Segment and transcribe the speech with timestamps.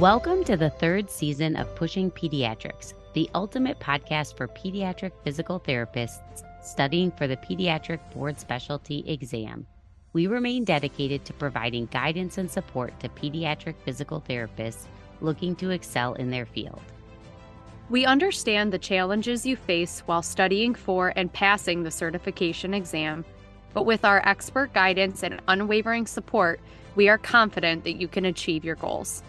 [0.00, 6.42] Welcome to the third season of Pushing Pediatrics, the ultimate podcast for pediatric physical therapists
[6.62, 9.66] studying for the Pediatric Board Specialty exam.
[10.14, 14.86] We remain dedicated to providing guidance and support to pediatric physical therapists
[15.20, 16.80] looking to excel in their field.
[17.90, 23.22] We understand the challenges you face while studying for and passing the certification exam,
[23.74, 26.58] but with our expert guidance and unwavering support,
[26.96, 29.22] we are confident that you can achieve your goals.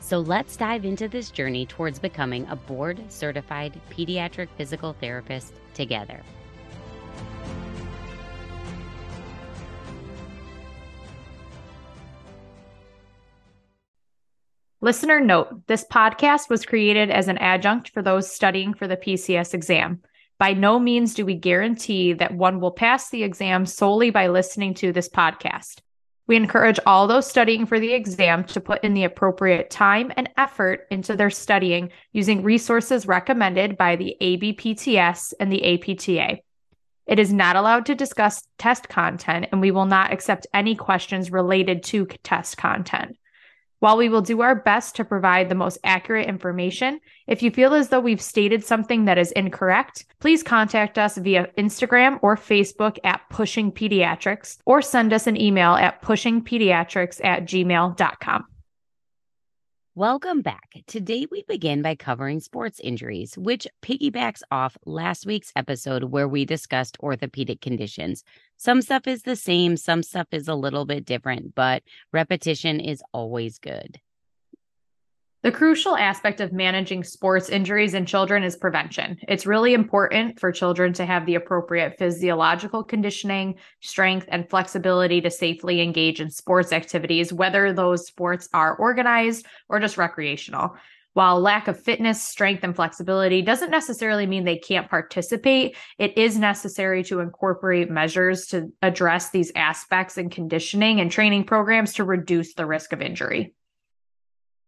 [0.00, 6.20] So let's dive into this journey towards becoming a board certified pediatric physical therapist together.
[14.80, 19.52] Listener note this podcast was created as an adjunct for those studying for the PCS
[19.52, 20.00] exam.
[20.38, 24.74] By no means do we guarantee that one will pass the exam solely by listening
[24.74, 25.80] to this podcast.
[26.28, 30.28] We encourage all those studying for the exam to put in the appropriate time and
[30.36, 36.38] effort into their studying using resources recommended by the ABPTS and the APTA.
[37.06, 41.32] It is not allowed to discuss test content, and we will not accept any questions
[41.32, 43.17] related to test content.
[43.80, 46.98] While we will do our best to provide the most accurate information,
[47.28, 51.48] if you feel as though we've stated something that is incorrect, please contact us via
[51.56, 58.44] Instagram or Facebook at Pushing Pediatrics or send us an email at pushingpediatrics at gmail.com.
[59.98, 60.84] Welcome back.
[60.86, 66.44] Today, we begin by covering sports injuries, which piggybacks off last week's episode where we
[66.44, 68.22] discussed orthopedic conditions.
[68.58, 71.82] Some stuff is the same, some stuff is a little bit different, but
[72.12, 73.98] repetition is always good.
[75.44, 79.18] The crucial aspect of managing sports injuries in children is prevention.
[79.28, 85.30] It's really important for children to have the appropriate physiological conditioning, strength, and flexibility to
[85.30, 90.74] safely engage in sports activities, whether those sports are organized or just recreational.
[91.12, 96.36] While lack of fitness, strength, and flexibility doesn't necessarily mean they can't participate, it is
[96.36, 102.54] necessary to incorporate measures to address these aspects in conditioning and training programs to reduce
[102.54, 103.54] the risk of injury.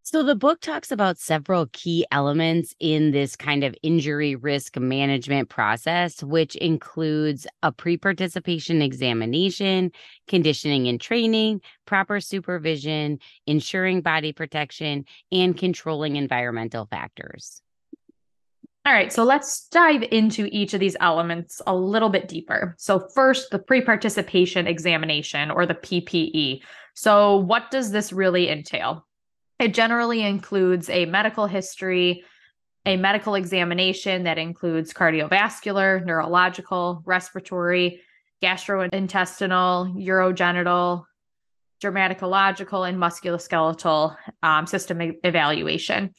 [0.02, 5.50] So, the book talks about several key elements in this kind of injury risk management
[5.50, 9.92] process, which includes a pre participation examination,
[10.26, 17.60] conditioning and training, proper supervision, ensuring body protection, and controlling environmental factors.
[18.86, 22.74] All right, so let's dive into each of these elements a little bit deeper.
[22.78, 26.62] So, first, the pre participation examination or the PPE.
[26.94, 29.06] So, what does this really entail?
[29.60, 32.24] It generally includes a medical history,
[32.86, 38.00] a medical examination that includes cardiovascular, neurological, respiratory,
[38.42, 41.04] gastrointestinal, urogenital,
[41.82, 46.14] dermatological, and musculoskeletal um, system e- evaluation.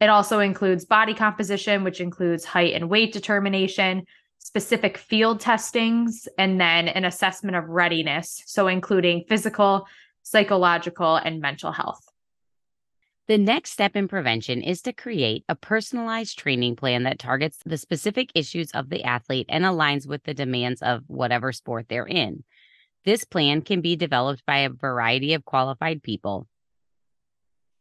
[0.00, 4.04] It also includes body composition, which includes height and weight determination,
[4.38, 9.88] specific field testings, and then an assessment of readiness, so including physical,
[10.22, 12.08] psychological, and mental health.
[13.26, 17.78] The next step in prevention is to create a personalized training plan that targets the
[17.78, 22.44] specific issues of the athlete and aligns with the demands of whatever sport they're in.
[23.06, 26.46] This plan can be developed by a variety of qualified people.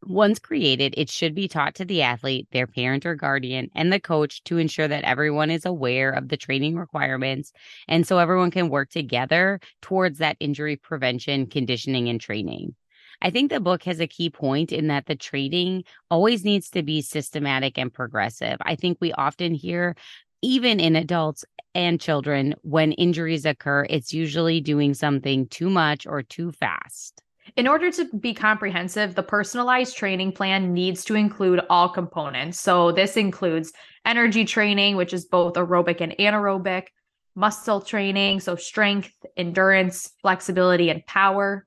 [0.06, 4.00] Once created, it should be taught to the athlete, their parent or guardian, and the
[4.00, 7.52] coach to ensure that everyone is aware of the training requirements
[7.90, 12.76] and so everyone can work together towards that injury prevention, conditioning, and training.
[13.24, 16.84] I think the book has a key point in that the training always needs to
[16.84, 18.58] be systematic and progressive.
[18.62, 19.96] I think we often hear
[20.42, 26.22] even in adults and children, when injuries occur, it's usually doing something too much or
[26.22, 27.24] too fast.
[27.56, 32.60] In order to be comprehensive, the personalized training plan needs to include all components.
[32.60, 33.72] So, this includes
[34.06, 36.88] energy training, which is both aerobic and anaerobic,
[37.36, 41.66] muscle training, so strength, endurance, flexibility, and power,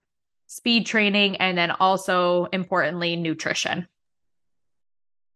[0.56, 3.86] speed training, and then also importantly, nutrition.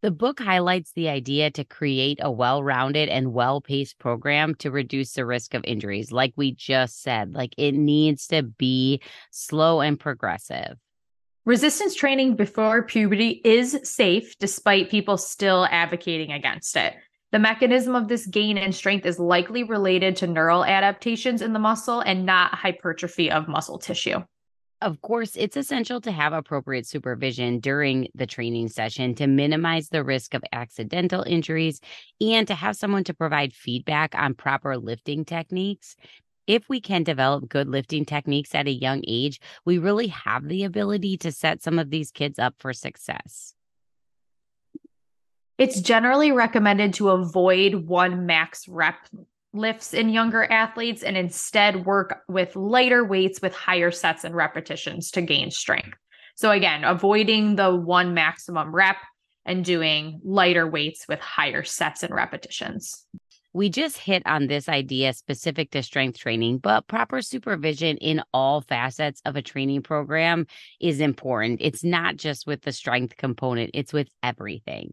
[0.03, 4.71] The book highlights the idea to create a well rounded and well paced program to
[4.71, 6.11] reduce the risk of injuries.
[6.11, 10.79] Like we just said, like it needs to be slow and progressive.
[11.45, 16.95] Resistance training before puberty is safe despite people still advocating against it.
[17.33, 21.59] The mechanism of this gain in strength is likely related to neural adaptations in the
[21.59, 24.21] muscle and not hypertrophy of muscle tissue.
[24.83, 30.03] Of course, it's essential to have appropriate supervision during the training session to minimize the
[30.03, 31.83] risk of accidental injuries
[32.19, 35.97] and to have someone to provide feedback on proper lifting techniques.
[36.47, 40.65] If we can develop good lifting techniques at a young age, we really have the
[40.65, 43.55] ability to set some of these kids up for success.
[45.59, 48.97] It's generally recommended to avoid one max rep
[49.53, 55.11] lifts in younger athletes and instead work with lighter weights with higher sets and repetitions
[55.13, 55.99] to gain strength.
[56.37, 58.97] So, again, avoiding the one maximum rep
[59.45, 63.07] and doing lighter weights with higher sets and repetitions.
[63.53, 68.61] We just hit on this idea specific to strength training, but proper supervision in all
[68.61, 70.47] facets of a training program
[70.81, 71.59] is important.
[71.61, 74.93] It's not just with the strength component, it's with everything.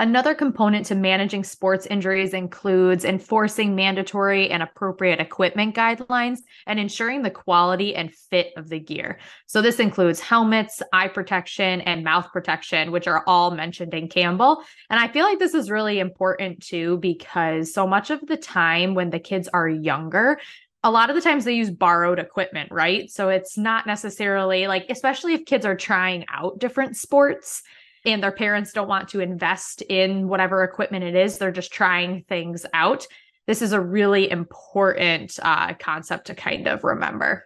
[0.00, 7.20] Another component to managing sports injuries includes enforcing mandatory and appropriate equipment guidelines and ensuring
[7.20, 9.18] the quality and fit of the gear.
[9.44, 14.64] So, this includes helmets, eye protection, and mouth protection, which are all mentioned in Campbell.
[14.88, 18.94] And I feel like this is really important too, because so much of the time
[18.94, 20.40] when the kids are younger,
[20.82, 23.10] a lot of the times they use borrowed equipment, right?
[23.10, 27.62] So, it's not necessarily like, especially if kids are trying out different sports
[28.04, 31.38] and their parents don't want to invest in whatever equipment it is.
[31.38, 33.06] They're just trying things out.
[33.46, 37.44] This is a really important uh, concept to kind of remember.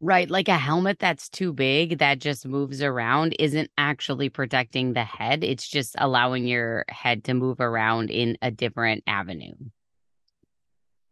[0.00, 0.30] Right.
[0.30, 5.42] Like a helmet that's too big that just moves around isn't actually protecting the head.
[5.42, 9.54] It's just allowing your head to move around in a different avenue.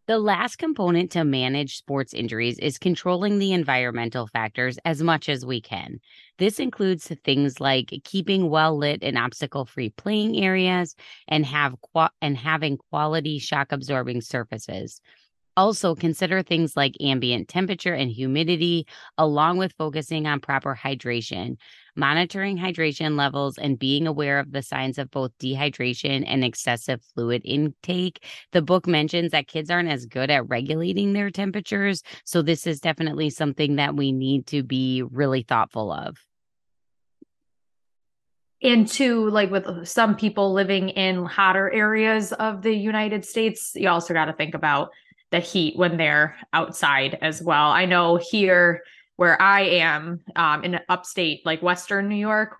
[0.09, 5.45] The last component to manage sports injuries is controlling the environmental factors as much as
[5.45, 6.01] we can.
[6.39, 10.95] This includes things like keeping well lit and obstacle free playing areas
[11.29, 11.75] and have
[12.23, 15.01] and having quality shock absorbing surfaces.
[15.57, 18.87] Also, consider things like ambient temperature and humidity,
[19.17, 21.57] along with focusing on proper hydration,
[21.95, 27.41] monitoring hydration levels, and being aware of the signs of both dehydration and excessive fluid
[27.45, 28.23] intake.
[28.53, 32.03] The book mentions that kids aren't as good at regulating their temperatures.
[32.27, 36.19] So, this is definitely something that we need to be really thoughtful of
[38.63, 43.73] and two like with uh, some people living in hotter areas of the united states
[43.75, 44.91] you also got to think about
[45.31, 47.71] the heat when they're outside as well.
[47.71, 48.83] I know here
[49.17, 52.57] where I am um, in upstate, like Western New York,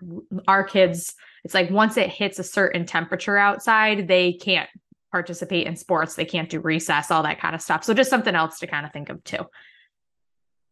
[0.47, 4.69] our kids, it's like once it hits a certain temperature outside, they can't
[5.11, 7.83] participate in sports, they can't do recess, all that kind of stuff.
[7.83, 9.45] So just something else to kind of think of too.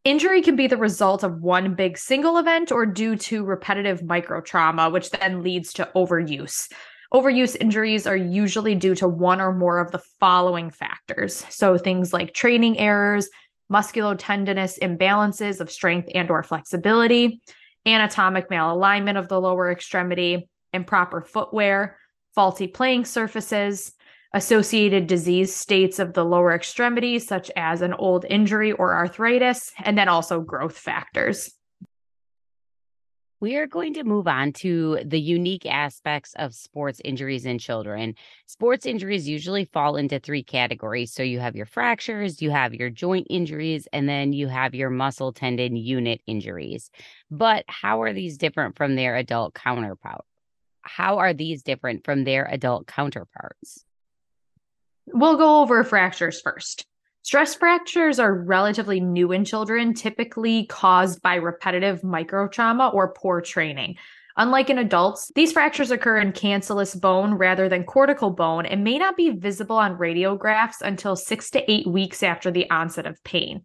[0.04, 4.42] Injury can be the result of one big single event or due to repetitive micro
[4.42, 6.68] trauma, which then leads to overuse.
[7.14, 11.46] Overuse injuries are usually due to one or more of the following factors.
[11.50, 13.30] So things like training errors,
[13.72, 17.42] musculotendinous imbalances of strength and or flexibility,
[17.86, 21.98] anatomic malalignment of the lower extremity, improper footwear,
[22.34, 23.94] faulty playing surfaces,
[24.34, 29.98] associated disease states of the lower extremities such as an old injury or arthritis, and
[29.98, 31.54] then also growth factors.
[33.46, 38.16] We are going to move on to the unique aspects of sports injuries in children.
[38.48, 41.14] Sports injuries usually fall into three categories.
[41.14, 44.90] So you have your fractures, you have your joint injuries, and then you have your
[44.90, 46.90] muscle tendon unit injuries.
[47.30, 50.26] But how are these different from their adult counterpart?
[50.82, 53.86] How are these different from their adult counterparts?
[55.06, 56.88] We'll go over fractures first.
[57.26, 63.96] Stress fractures are relatively new in children, typically caused by repetitive microtrauma or poor training.
[64.38, 69.00] Unlike in adults, these fractures occur in cancellous bone rather than cortical bone and may
[69.00, 73.64] not be visible on radiographs until six to eight weeks after the onset of pain.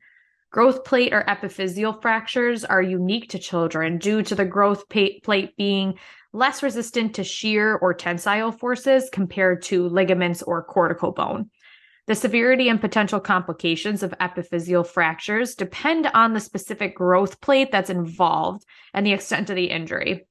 [0.51, 5.99] Growth plate or epiphyseal fractures are unique to children due to the growth plate being
[6.33, 11.51] less resistant to shear or tensile forces compared to ligaments or cortical bone.
[12.11, 17.89] The severity and potential complications of epiphyseal fractures depend on the specific growth plate that's
[17.89, 20.27] involved and the extent of the injury.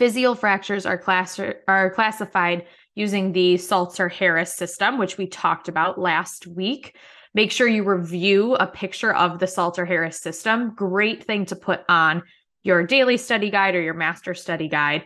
[0.00, 1.38] Physeal fractures are, class-
[1.68, 2.64] are classified
[2.94, 6.96] using the Salter Harris system, which we talked about last week.
[7.34, 10.74] Make sure you review a picture of the Salter Harris system.
[10.74, 12.22] Great thing to put on
[12.62, 15.04] your daily study guide or your master study guide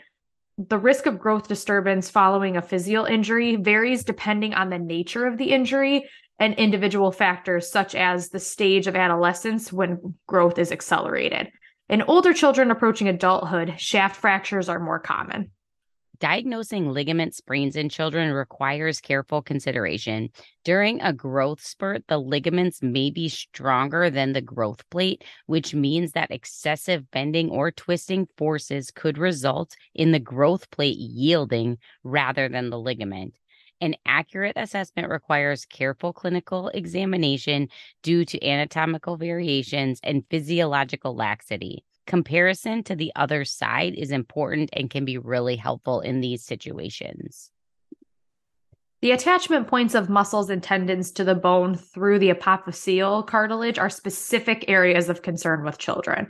[0.59, 5.37] the risk of growth disturbance following a physeal injury varies depending on the nature of
[5.37, 6.09] the injury
[6.39, 11.51] and individual factors such as the stage of adolescence when growth is accelerated.
[11.89, 15.51] In older children approaching adulthood, shaft fractures are more common.
[16.19, 20.31] Diagnosing ligament sprains in children requires careful consideration.
[20.65, 26.13] During a growth spurt, the ligaments may be stronger than the growth plate, which means
[26.13, 32.71] that excessive bending or twisting forces could result in the growth plate yielding rather than
[32.71, 33.35] the ligament.
[33.81, 37.69] An accurate assessment requires careful clinical examination
[38.03, 41.85] due to anatomical variations and physiological laxity.
[42.07, 47.51] Comparison to the other side is important and can be really helpful in these situations.
[49.03, 53.91] The attachment points of muscles and tendons to the bone through the apophyseal cartilage are
[53.91, 56.29] specific areas of concern with children.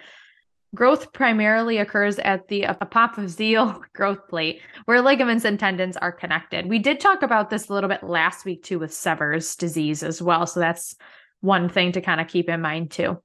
[0.75, 6.67] Growth primarily occurs at the apophyseal growth plate, where ligaments and tendons are connected.
[6.67, 10.21] We did talk about this a little bit last week too with Sever's disease as
[10.21, 10.47] well.
[10.47, 10.97] So that's
[11.41, 13.23] one thing to kind of keep in mind too.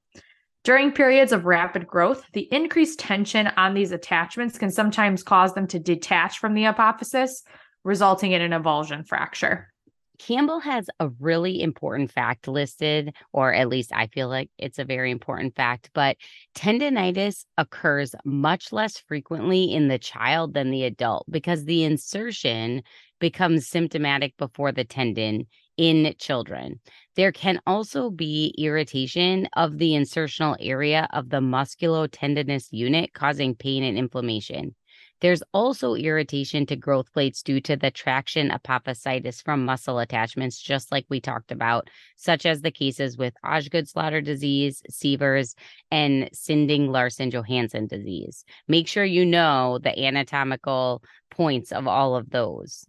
[0.64, 5.66] During periods of rapid growth, the increased tension on these attachments can sometimes cause them
[5.68, 7.42] to detach from the apophysis,
[7.82, 9.72] resulting in an avulsion fracture.
[10.20, 14.84] Campbell has a really important fact listed, or at least I feel like it's a
[14.84, 16.16] very important fact, but
[16.54, 22.84] tendonitis occurs much less frequently in the child than the adult because the insertion
[23.18, 26.80] becomes symptomatic before the tendon in children.
[27.16, 33.82] There can also be irritation of the insertional area of the musculotendinous unit, causing pain
[33.82, 34.74] and inflammation.
[35.20, 40.90] There's also irritation to growth plates due to the traction apophysitis from muscle attachments, just
[40.90, 45.54] like we talked about, such as the cases with Osgood-Schlatter disease, Sever's,
[45.92, 48.44] and Sinding Larsen Johansson disease.
[48.66, 52.84] Make sure you know the anatomical points of all of those.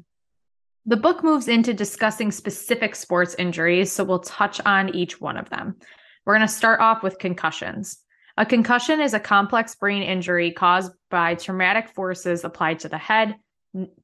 [0.85, 5.49] The book moves into discussing specific sports injuries, so we'll touch on each one of
[5.49, 5.77] them.
[6.25, 7.99] We're going to start off with concussions.
[8.35, 13.35] A concussion is a complex brain injury caused by traumatic forces applied to the head,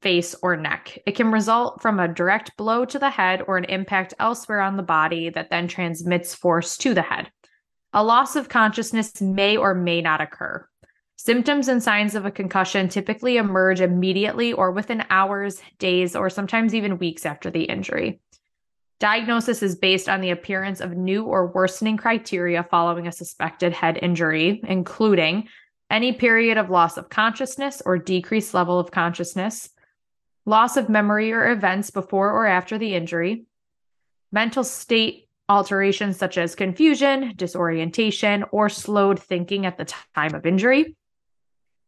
[0.00, 0.98] face, or neck.
[1.04, 4.76] It can result from a direct blow to the head or an impact elsewhere on
[4.78, 7.30] the body that then transmits force to the head.
[7.92, 10.66] A loss of consciousness may or may not occur.
[11.22, 16.74] Symptoms and signs of a concussion typically emerge immediately or within hours, days, or sometimes
[16.74, 18.22] even weeks after the injury.
[19.00, 23.98] Diagnosis is based on the appearance of new or worsening criteria following a suspected head
[24.00, 25.46] injury, including
[25.90, 29.68] any period of loss of consciousness or decreased level of consciousness,
[30.46, 33.44] loss of memory or events before or after the injury,
[34.32, 39.84] mental state alterations such as confusion, disorientation, or slowed thinking at the
[40.14, 40.96] time of injury,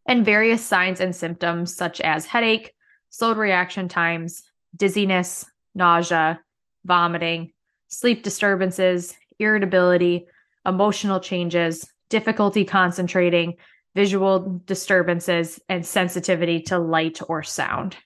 [0.06, 2.72] and various signs and symptoms such as headache,
[3.10, 4.42] slowed reaction times,
[4.76, 5.44] dizziness,
[5.74, 6.40] nausea,
[6.84, 7.52] vomiting,
[7.88, 10.26] sleep disturbances, irritability,
[10.66, 13.54] emotional changes, difficulty concentrating,
[13.94, 17.96] visual disturbances, and sensitivity to light or sound.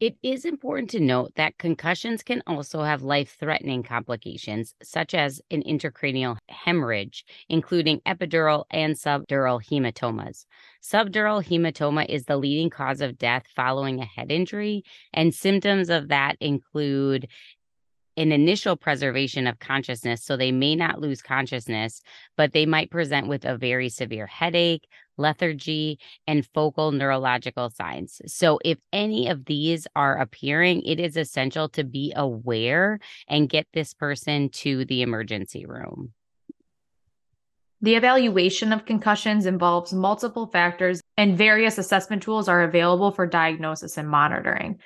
[0.00, 5.40] It is important to note that concussions can also have life threatening complications, such as
[5.50, 10.44] an intracranial hemorrhage, including epidural and subdural hematomas.
[10.82, 14.82] Subdural hematoma is the leading cause of death following a head injury,
[15.12, 17.28] and symptoms of that include
[18.16, 20.22] an initial preservation of consciousness.
[20.24, 22.02] So they may not lose consciousness,
[22.36, 28.20] but they might present with a very severe headache, lethargy, and focal neurological signs.
[28.26, 33.66] So if any of these are appearing, it is essential to be aware and get
[33.72, 36.12] this person to the emergency room.
[37.80, 43.98] The evaluation of concussions involves multiple factors, and various assessment tools are available for diagnosis
[43.98, 44.78] and monitoring.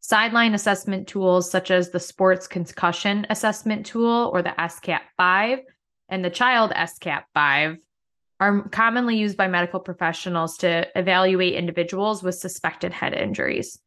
[0.00, 5.60] Sideline assessment tools such as the Sports Concussion Assessment Tool or the SCAT 5
[6.08, 7.78] and the Child SCAT 5
[8.40, 13.78] are commonly used by medical professionals to evaluate individuals with suspected head injuries.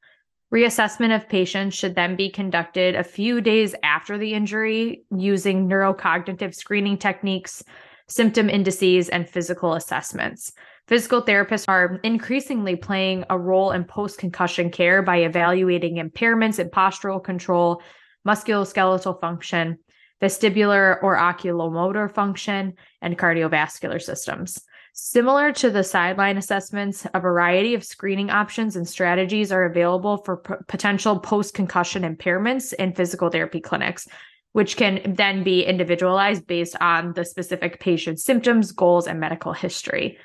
[0.53, 6.55] Reassessment of patients should then be conducted a few days after the injury using neurocognitive
[6.55, 7.63] screening techniques,
[8.07, 10.53] symptom indices, and physical assessments.
[10.87, 16.69] Physical therapists are increasingly playing a role in post concussion care by evaluating impairments in
[16.69, 17.81] postural control,
[18.25, 19.77] musculoskeletal function,
[20.21, 24.59] vestibular or oculomotor function, and cardiovascular systems.
[24.93, 30.37] Similar to the sideline assessments, a variety of screening options and strategies are available for
[30.37, 34.07] p- potential post concussion impairments in physical therapy clinics,
[34.53, 40.17] which can then be individualized based on the specific patient's symptoms, goals, and medical history.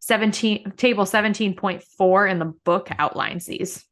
[0.00, 3.82] 17 table 17.4 in the book outlines these.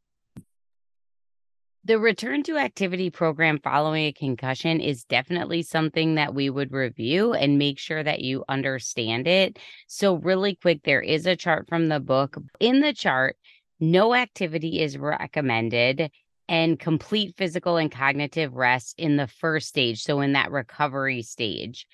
[1.86, 7.32] The return to activity program following a concussion is definitely something that we would review
[7.32, 9.60] and make sure that you understand it.
[9.86, 12.38] So, really quick, there is a chart from the book.
[12.58, 13.36] In the chart,
[13.78, 16.10] no activity is recommended
[16.48, 20.02] and complete physical and cognitive rest in the first stage.
[20.02, 21.86] So, in that recovery stage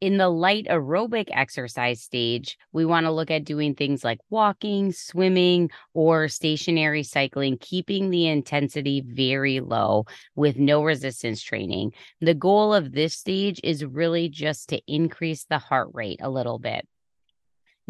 [0.00, 4.92] in the light aerobic exercise stage, we want to look at doing things like walking,
[4.92, 11.92] swimming, or stationary cycling, keeping the intensity very low with no resistance training.
[12.20, 16.58] The goal of this stage is really just to increase the heart rate a little
[16.58, 16.86] bit.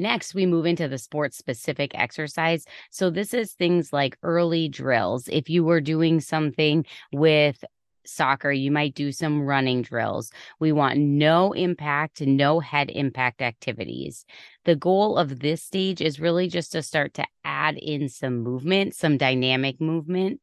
[0.00, 2.64] Next, we move into the sports specific exercise.
[2.90, 5.28] So, this is things like early drills.
[5.28, 7.64] If you were doing something with
[8.08, 10.30] soccer, you might do some running drills.
[10.58, 14.24] We want no impact, no head impact activities.
[14.64, 18.94] The goal of this stage is really just to start to add in some movement,
[18.94, 20.40] some dynamic movement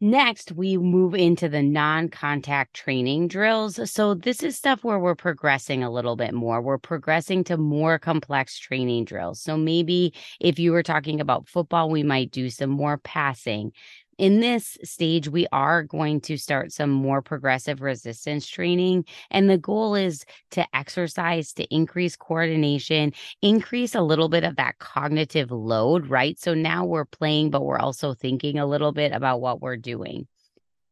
[0.00, 3.90] Next, we move into the non contact training drills.
[3.90, 6.60] So, this is stuff where we're progressing a little bit more.
[6.60, 9.40] We're progressing to more complex training drills.
[9.40, 13.72] So, maybe if you were talking about football, we might do some more passing
[14.18, 19.04] in this stage, we are going to start some more progressive resistance training.
[19.30, 24.78] And the goal is to exercise to increase coordination, increase a little bit of that
[24.78, 26.38] cognitive load, right?
[26.38, 30.26] So now we're playing, but we're also thinking a little bit about what we're doing.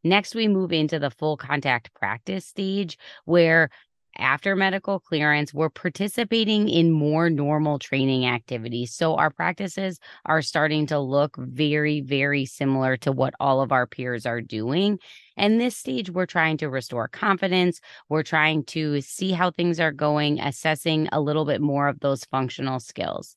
[0.06, 3.70] Next, we move into the full contact practice stage where
[4.16, 8.94] after medical clearance, we're participating in more normal training activities.
[8.94, 13.86] So our practices are starting to look very, very similar to what all of our
[13.86, 14.98] peers are doing.
[15.36, 17.80] And this stage, we're trying to restore confidence.
[18.08, 22.24] We're trying to see how things are going, assessing a little bit more of those
[22.24, 23.36] functional skills.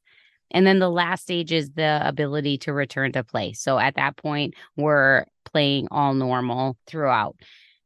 [0.52, 3.54] And then the last stage is the ability to return to play.
[3.54, 7.36] So at that point, we're playing all normal throughout.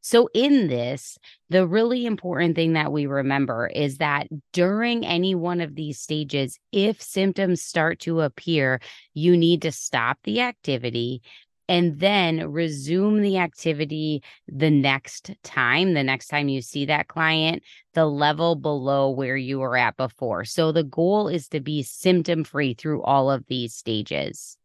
[0.04, 1.16] So, in this,
[1.48, 6.58] the really important thing that we remember is that during any one of these stages,
[6.72, 8.80] if symptoms start to appear,
[9.14, 11.22] you need to stop the activity
[11.68, 17.62] and then resume the activity the next time, the next time you see that client,
[17.94, 20.44] the level below where you were at before.
[20.44, 24.58] So, the goal is to be symptom free through all of these stages.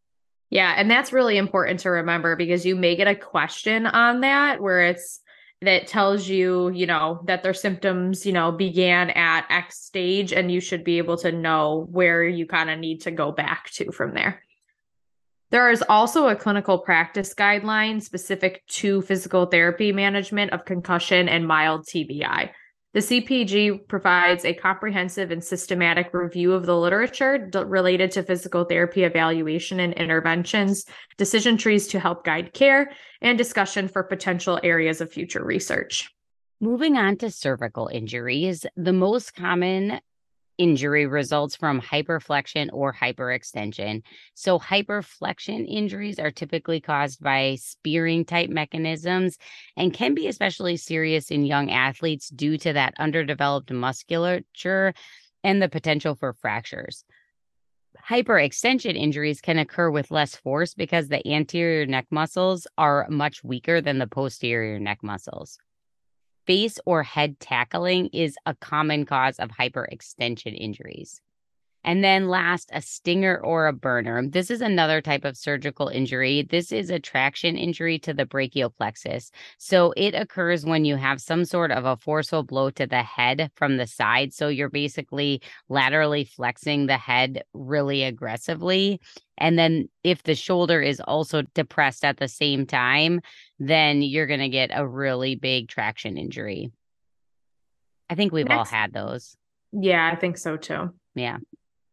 [0.50, 0.74] Yeah.
[0.76, 4.80] And that's really important to remember because you may get a question on that where
[4.80, 5.20] it's,
[5.62, 10.52] that tells you, you know, that their symptoms, you know, began at X stage and
[10.52, 13.90] you should be able to know where you kind of need to go back to
[13.90, 14.42] from there.
[15.50, 21.46] There is also a clinical practice guideline specific to physical therapy management of concussion and
[21.46, 22.50] mild TBI.
[22.98, 28.64] The CPG provides a comprehensive and systematic review of the literature d- related to physical
[28.64, 30.84] therapy evaluation and interventions,
[31.16, 36.12] decision trees to help guide care, and discussion for potential areas of future research.
[36.60, 40.00] Moving on to cervical injuries, the most common
[40.58, 44.02] injury results from hyperflexion or hyperextension.
[44.34, 49.38] So, hyperflexion injuries are typically caused by spearing type mechanisms
[49.76, 54.92] and can be especially serious in young athletes due to that underdeveloped musculature
[55.44, 57.04] and the potential for fractures.
[58.08, 63.80] Hyperextension injuries can occur with less force because the anterior neck muscles are much weaker
[63.80, 65.58] than the posterior neck muscles
[66.48, 71.20] face or head tackling is a common cause of hyperextension injuries.
[71.84, 74.26] And then last, a stinger or a burner.
[74.26, 76.46] This is another type of cervical injury.
[76.50, 79.30] This is a traction injury to the brachial plexus.
[79.58, 83.50] So it occurs when you have some sort of a forceful blow to the head
[83.54, 84.32] from the side.
[84.32, 89.00] So you're basically laterally flexing the head really aggressively.
[89.36, 93.20] And then if the shoulder is also depressed at the same time,
[93.58, 96.70] then you're going to get a really big traction injury.
[98.08, 98.58] I think we've Next.
[98.58, 99.36] all had those.
[99.72, 100.94] Yeah, I think so too.
[101.14, 101.38] Yeah.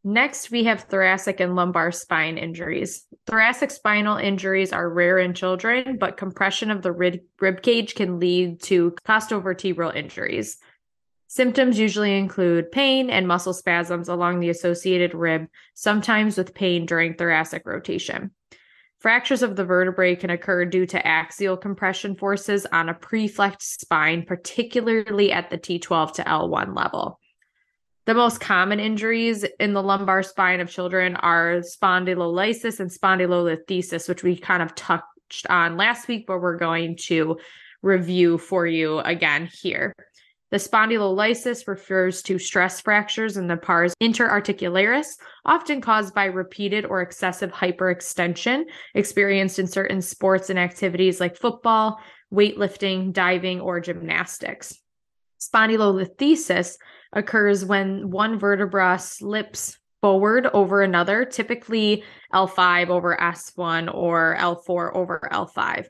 [0.04, 3.06] Next, we have thoracic and lumbar spine injuries.
[3.25, 8.19] Thoracic spinal injuries are rare in children, but compression of the rib, rib cage can
[8.19, 10.60] lead to costovertebral injuries.
[11.28, 17.15] Symptoms usually include pain and muscle spasms along the associated rib, sometimes with pain during
[17.15, 18.30] thoracic rotation.
[19.06, 24.24] Fractures of the vertebrae can occur due to axial compression forces on a preflexed spine,
[24.24, 27.20] particularly at the T12 to L1 level.
[28.06, 34.24] The most common injuries in the lumbar spine of children are spondylolysis and spondylolisthesis, which
[34.24, 37.38] we kind of touched on last week, but we're going to
[37.84, 39.96] review for you again here.
[40.52, 47.02] The spondylolysis refers to stress fractures in the pars interarticularis, often caused by repeated or
[47.02, 52.00] excessive hyperextension experienced in certain sports and activities like football,
[52.32, 54.78] weightlifting, diving, or gymnastics.
[55.40, 56.78] Spondylolisthesis
[57.12, 62.04] occurs when one vertebra slips forward over another, typically
[62.34, 65.88] L5 over S1 or L4 over L5.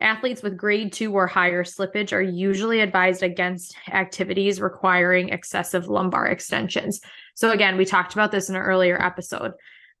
[0.00, 6.26] Athletes with grade two or higher slippage are usually advised against activities requiring excessive lumbar
[6.26, 7.00] extensions.
[7.34, 9.52] So, again, we talked about this in an earlier episode.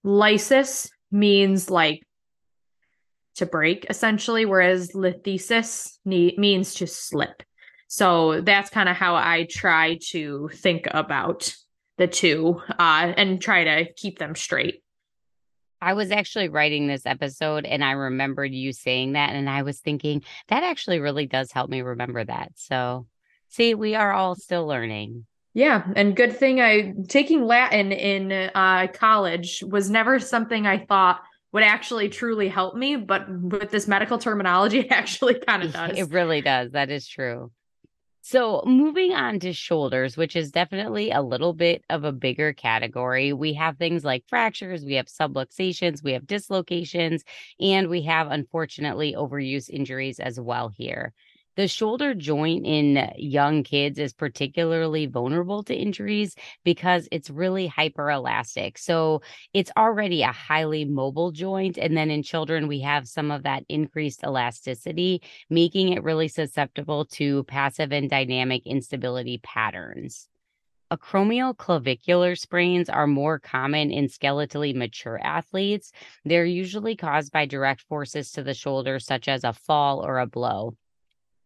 [0.04, 2.06] Lysis means like
[3.36, 7.42] to break, essentially, whereas listhesis means to slip.
[7.88, 11.54] So that's kind of how I try to think about
[11.96, 14.82] the two uh, and try to keep them straight.
[15.80, 19.30] I was actually writing this episode and I remembered you saying that.
[19.30, 22.52] And I was thinking that actually really does help me remember that.
[22.56, 23.06] So,
[23.48, 25.26] see, we are all still learning.
[25.54, 25.84] Yeah.
[25.96, 31.20] And good thing I taking Latin in uh, college was never something I thought
[31.52, 32.96] would actually truly help me.
[32.96, 35.98] But with this medical terminology, it actually kind of does.
[35.98, 36.72] It really does.
[36.72, 37.50] That is true.
[38.30, 43.32] So, moving on to shoulders, which is definitely a little bit of a bigger category,
[43.32, 47.24] we have things like fractures, we have subluxations, we have dislocations,
[47.58, 51.14] and we have unfortunately overuse injuries as well here.
[51.58, 58.78] The shoulder joint in young kids is particularly vulnerable to injuries because it's really hyperelastic.
[58.78, 61.76] So it's already a highly mobile joint.
[61.76, 67.06] And then in children, we have some of that increased elasticity, making it really susceptible
[67.06, 70.28] to passive and dynamic instability patterns.
[70.92, 75.90] Acromial clavicular sprains are more common in skeletally mature athletes.
[76.24, 80.26] They're usually caused by direct forces to the shoulder, such as a fall or a
[80.28, 80.76] blow.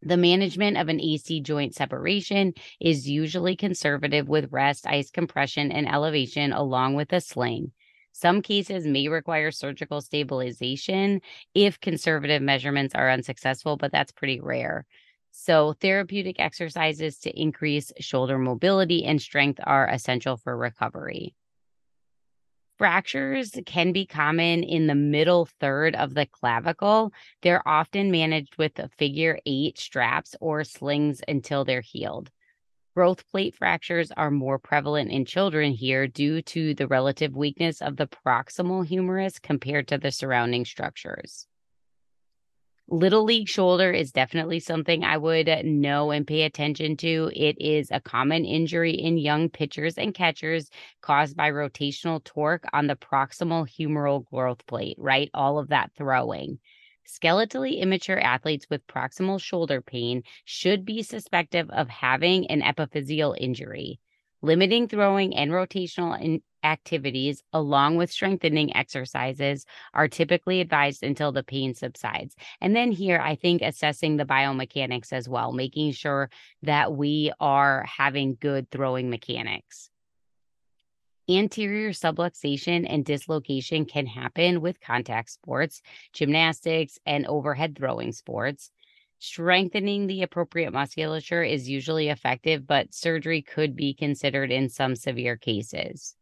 [0.02, 5.88] The management of an AC joint separation is usually conservative with rest, ice compression, and
[5.88, 7.72] elevation, along with a sling.
[8.12, 11.20] Some cases may require surgical stabilization
[11.54, 14.86] if conservative measurements are unsuccessful, but that's pretty rare.
[15.30, 21.34] So, therapeutic exercises to increase shoulder mobility and strength are essential for recovery.
[22.82, 27.12] Fractures can be common in the middle third of the clavicle.
[27.40, 32.32] They're often managed with a figure eight straps or slings until they're healed.
[32.96, 37.98] Growth plate fractures are more prevalent in children here due to the relative weakness of
[37.98, 41.46] the proximal humerus compared to the surrounding structures.
[42.92, 47.32] Little league shoulder is definitely something I would uh, know and pay attention to.
[47.34, 52.86] It is a common injury in young pitchers and catchers caused by rotational torque on
[52.86, 55.30] the proximal humeral growth plate, right?
[55.32, 56.58] All of that throwing.
[57.08, 64.00] Skeletally immature athletes with proximal shoulder pain should be suspected of having an epiphyseal injury.
[64.42, 71.74] Limiting throwing and rotational activities, along with strengthening exercises, are typically advised until the pain
[71.74, 72.34] subsides.
[72.60, 76.28] And then here, I think assessing the biomechanics as well, making sure
[76.62, 79.90] that we are having good throwing mechanics.
[81.30, 85.80] Anterior subluxation and dislocation can happen with contact sports,
[86.12, 88.72] gymnastics, and overhead throwing sports.
[89.24, 95.36] Strengthening the appropriate musculature is usually effective, but surgery could be considered in some severe
[95.36, 96.16] cases.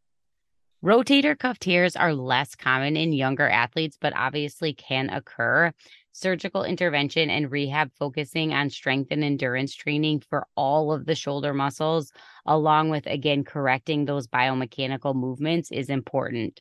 [0.85, 5.73] Rotator cuff tears are less common in younger athletes, but obviously can occur.
[6.13, 11.55] Surgical intervention and rehab focusing on strength and endurance training for all of the shoulder
[11.55, 12.13] muscles,
[12.45, 16.61] along with again correcting those biomechanical movements, is important.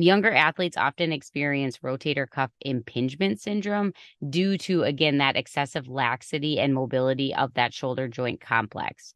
[0.00, 3.92] Younger athletes often experience rotator cuff impingement syndrome
[4.30, 9.12] due to, again, that excessive laxity and mobility of that shoulder joint complex.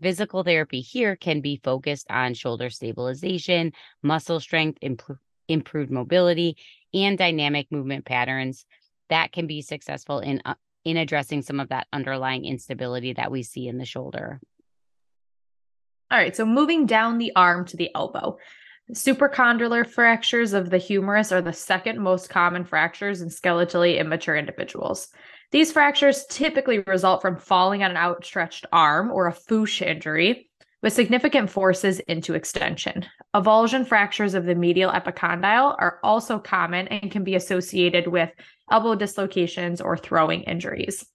[0.00, 3.72] Physical therapy here can be focused on shoulder stabilization,
[4.04, 6.56] muscle strength, imp- improved mobility,
[6.94, 8.64] and dynamic movement patterns
[9.08, 13.42] that can be successful in, uh, in addressing some of that underlying instability that we
[13.42, 14.40] see in the shoulder.
[16.12, 18.38] All right, so moving down the arm to the elbow.
[18.92, 25.08] Supracondylar fractures of the humerus are the second most common fractures in skeletally immature individuals.
[25.52, 30.50] These fractures typically result from falling on an outstretched arm or a FOOSH injury
[30.82, 33.04] with significant forces into extension.
[33.34, 38.30] Avulsion fractures of the medial epicondyle are also common and can be associated with
[38.70, 41.06] elbow dislocations or throwing injuries.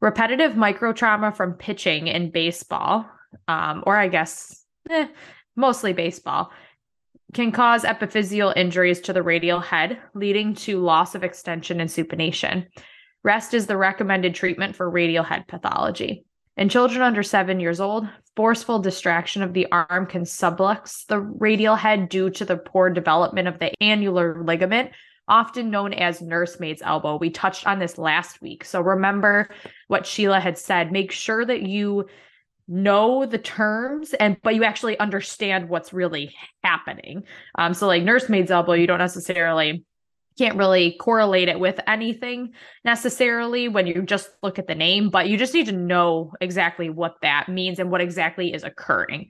[0.00, 3.08] Repetitive microtrauma from pitching in baseball,
[3.48, 5.08] um, or I guess eh,
[5.56, 6.50] mostly baseball,
[7.34, 12.66] can cause epiphyseal injuries to the radial head, leading to loss of extension and supination.
[13.22, 16.24] Rest is the recommended treatment for radial head pathology.
[16.56, 21.74] In children under seven years old, forceful distraction of the arm can sublux the radial
[21.74, 24.92] head due to the poor development of the annular ligament,
[25.26, 27.16] often known as nursemaid's elbow.
[27.16, 28.64] We touched on this last week.
[28.64, 29.48] So remember
[29.88, 30.92] what Sheila had said.
[30.92, 32.06] Make sure that you
[32.66, 37.24] know the terms and but you actually understand what's really happening.
[37.56, 39.84] Um so like nursemaid's elbow you don't necessarily
[40.38, 45.28] can't really correlate it with anything necessarily when you just look at the name but
[45.28, 49.28] you just need to know exactly what that means and what exactly is occurring.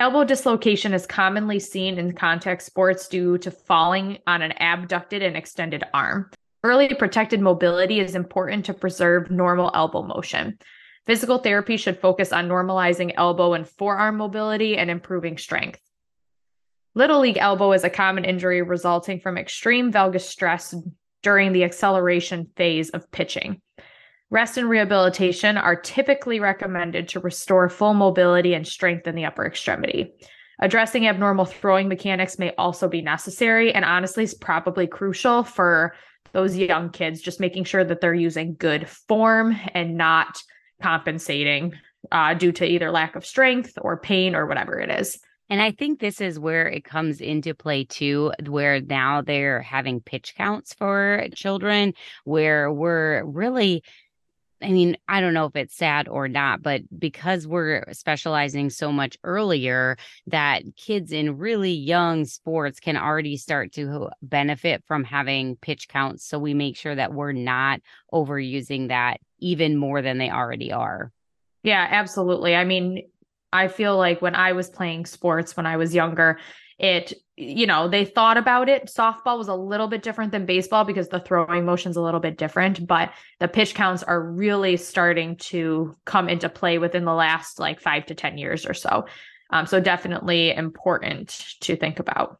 [0.00, 5.36] Elbow dislocation is commonly seen in contact sports due to falling on an abducted and
[5.36, 6.30] extended arm.
[6.64, 10.58] Early protected mobility is important to preserve normal elbow motion
[11.06, 15.80] Physical therapy should focus on normalizing elbow and forearm mobility and improving strength.
[16.94, 20.74] Little league elbow is a common injury resulting from extreme valgus stress
[21.22, 23.60] during the acceleration phase of pitching.
[24.30, 29.44] Rest and rehabilitation are typically recommended to restore full mobility and strength in the upper
[29.44, 30.14] extremity.
[30.60, 35.94] Addressing abnormal throwing mechanics may also be necessary and honestly is probably crucial for
[36.32, 40.40] those young kids, just making sure that they're using good form and not
[40.80, 41.74] compensating
[42.10, 45.18] uh, due to either lack of strength or pain or whatever it is.
[45.48, 50.00] And I think this is where it comes into play too, where now they're having
[50.00, 53.82] pitch counts for children, where we're really
[54.62, 58.92] I mean, I don't know if it's sad or not, but because we're specializing so
[58.92, 65.56] much earlier, that kids in really young sports can already start to benefit from having
[65.56, 66.26] pitch counts.
[66.26, 67.80] So we make sure that we're not
[68.12, 71.12] overusing that even more than they already are.
[71.62, 72.54] Yeah, absolutely.
[72.54, 73.08] I mean,
[73.52, 76.38] I feel like when I was playing sports when I was younger,
[76.80, 80.82] it you know they thought about it softball was a little bit different than baseball
[80.84, 85.36] because the throwing motion's a little bit different but the pitch counts are really starting
[85.36, 89.04] to come into play within the last like five to ten years or so
[89.50, 91.28] um, so definitely important
[91.60, 92.38] to think about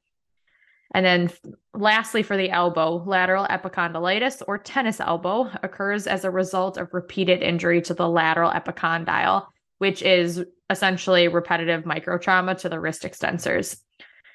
[0.93, 1.31] and then
[1.75, 7.43] lastly for the elbow lateral epicondylitis or tennis elbow occurs as a result of repeated
[7.43, 9.47] injury to the lateral epicondyle
[9.79, 13.79] which is essentially repetitive microtrauma to the wrist extensors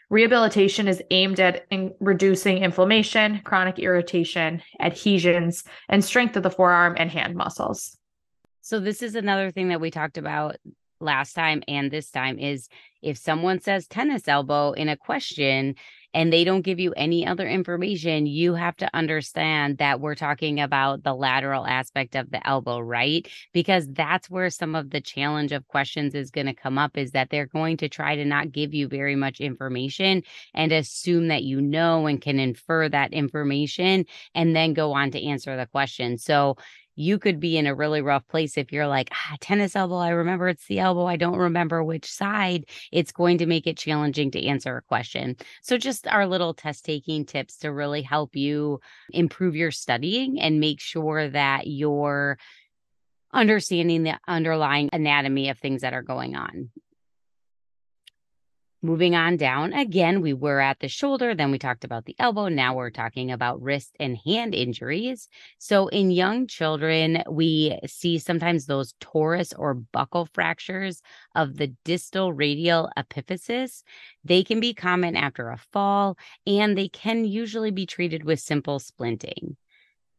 [0.10, 6.96] Rehabilitation is aimed at in reducing inflammation, chronic irritation, adhesions, and strength of the forearm
[6.98, 7.98] and hand muscles.
[8.62, 10.58] So, this is another thing that we talked about
[11.00, 12.70] last time and this time is
[13.02, 15.76] if someone says tennis elbow in a question
[16.16, 20.62] and they don't give you any other information, you have to understand that we're talking
[20.62, 23.28] about the lateral aspect of the elbow, right?
[23.52, 27.12] Because that's where some of the challenge of questions is going to come up is
[27.12, 30.24] that they're going to try to not give you very much information
[30.54, 35.22] and assume that you know and can infer that information and then go on to
[35.22, 36.18] answer the question.
[36.18, 36.56] So,
[36.96, 40.10] you could be in a really rough place if you're like, ah, tennis elbow, I
[40.10, 41.06] remember it's the elbow.
[41.06, 42.66] I don't remember which side.
[42.92, 45.36] It's going to make it challenging to answer a question.
[45.62, 48.80] So, just our little test taking tips to really help you
[49.12, 52.38] improve your studying and make sure that you're
[53.34, 56.70] understanding the underlying anatomy of things that are going on.
[58.86, 62.50] Moving on down again, we were at the shoulder, then we talked about the elbow.
[62.50, 65.28] Now we're talking about wrist and hand injuries.
[65.58, 71.02] So, in young children, we see sometimes those torus or buckle fractures
[71.34, 73.82] of the distal radial epiphysis.
[74.24, 78.78] They can be common after a fall, and they can usually be treated with simple
[78.78, 79.56] splinting.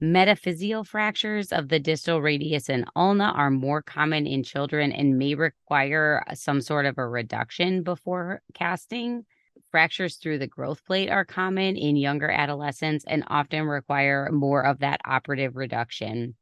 [0.03, 5.35] Metaphyseal fractures of the distal radius and ulna are more common in children and may
[5.35, 9.25] require uh, some sort of a reduction before casting.
[9.71, 14.81] Fractures through the growth plate are common in younger adolescents and often require more of
[14.81, 16.35] that operative reduction.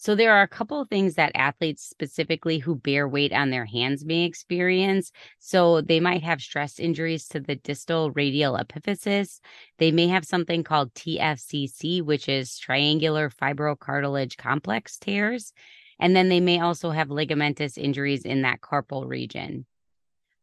[0.00, 3.64] So there are a couple of things that athletes specifically who bear weight on their
[3.64, 5.10] hands may experience.
[5.40, 9.40] So they might have stress injuries to the distal radial epiphysis.
[9.78, 15.52] They may have something called TFCC, which is triangular fibrocartilage complex tears.
[15.98, 19.66] And then they may also have ligamentous injuries in that carpal region.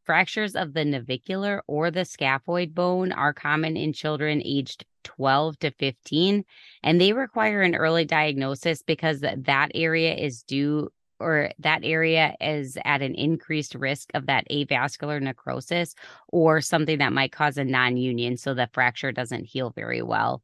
[0.04, 5.72] Fractures of the navicular or the scaphoid bone are common in children aged 12 to
[5.72, 6.44] 15,
[6.84, 10.90] and they require an early diagnosis because that area is due
[11.20, 15.96] or that area is at an increased risk of that avascular necrosis
[16.28, 20.44] or something that might cause a non union so the fracture doesn't heal very well.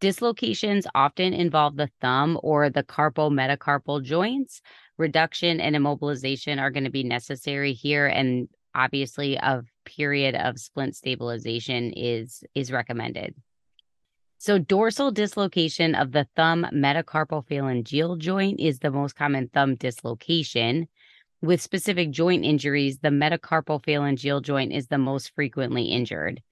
[0.00, 4.60] Dislocations often involve the thumb or the carpal metacarpal joints,
[4.98, 10.96] reduction and immobilization are going to be necessary here and obviously a period of splint
[10.96, 13.34] stabilization is is recommended
[14.44, 20.86] so dorsal dislocation of the thumb metacarpal phalangeal joint is the most common thumb dislocation
[21.40, 26.42] with specific joint injuries the metacarpal phalangeal joint is the most frequently injured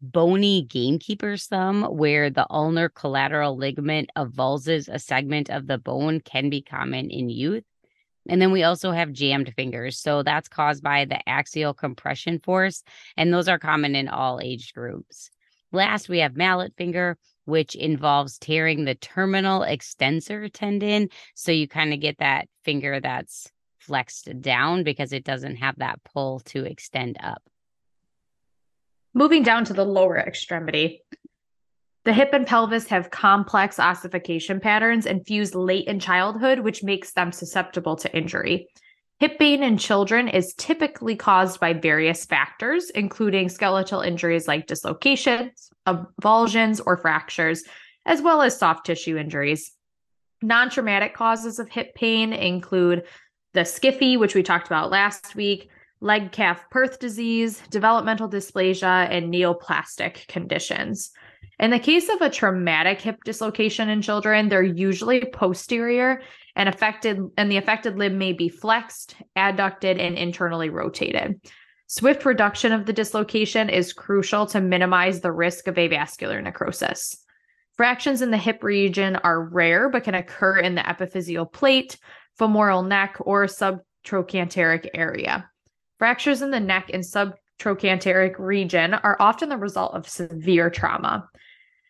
[0.00, 6.50] bony gamekeeper's thumb, where the ulnar collateral ligament avulses a segment of the bone, can
[6.50, 7.64] be common in youth.
[8.28, 9.98] And then we also have jammed fingers.
[9.98, 12.84] So that's caused by the axial compression force.
[13.16, 15.30] And those are common in all age groups.
[15.72, 21.08] Last, we have mallet finger, which involves tearing the terminal extensor tendon.
[21.34, 26.04] So you kind of get that finger that's flexed down because it doesn't have that
[26.04, 27.42] pull to extend up.
[29.14, 31.02] Moving down to the lower extremity.
[32.04, 37.12] The hip and pelvis have complex ossification patterns and fuse late in childhood, which makes
[37.12, 38.68] them susceptible to injury.
[39.20, 45.70] Hip pain in children is typically caused by various factors, including skeletal injuries like dislocations,
[45.88, 47.64] avulsions, or fractures,
[48.06, 49.72] as well as soft tissue injuries.
[50.42, 53.04] Non traumatic causes of hip pain include
[53.54, 55.70] the SCFE, which we talked about last week,
[56.00, 61.10] Legg Calve Perthes disease, developmental dysplasia, and neoplastic conditions.
[61.58, 66.22] In the case of a traumatic hip dislocation in children, they're usually posterior
[66.54, 71.40] and affected and the affected limb may be flexed, adducted and internally rotated.
[71.90, 77.24] Swift reduction of the dislocation is crucial to minimize the risk of avascular necrosis.
[77.78, 81.96] Fractions in the hip region are rare but can occur in the epiphyseal plate,
[82.36, 85.48] femoral neck, or subtrochanteric area.
[85.98, 91.26] Fractures in the neck and subtrochanteric region are often the result of severe trauma.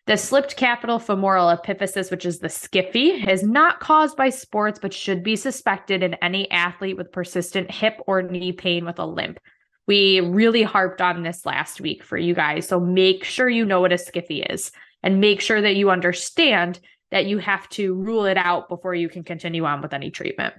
[0.05, 4.93] The slipped capital femoral epiphysis, which is the skiffy, is not caused by sports but
[4.93, 9.41] should be suspected in any athlete with persistent hip or knee pain with a limp.
[9.89, 12.67] We really harped on this last week for you guys.
[12.67, 14.71] So make sure you know what a skiffy is
[15.01, 19.09] and make sure that you understand that you have to rule it out before you
[19.09, 20.53] can continue on with any treatment.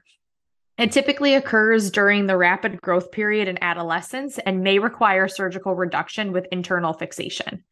[0.79, 6.33] It typically occurs during the rapid growth period in adolescence and may require surgical reduction
[6.33, 7.62] with internal fixation.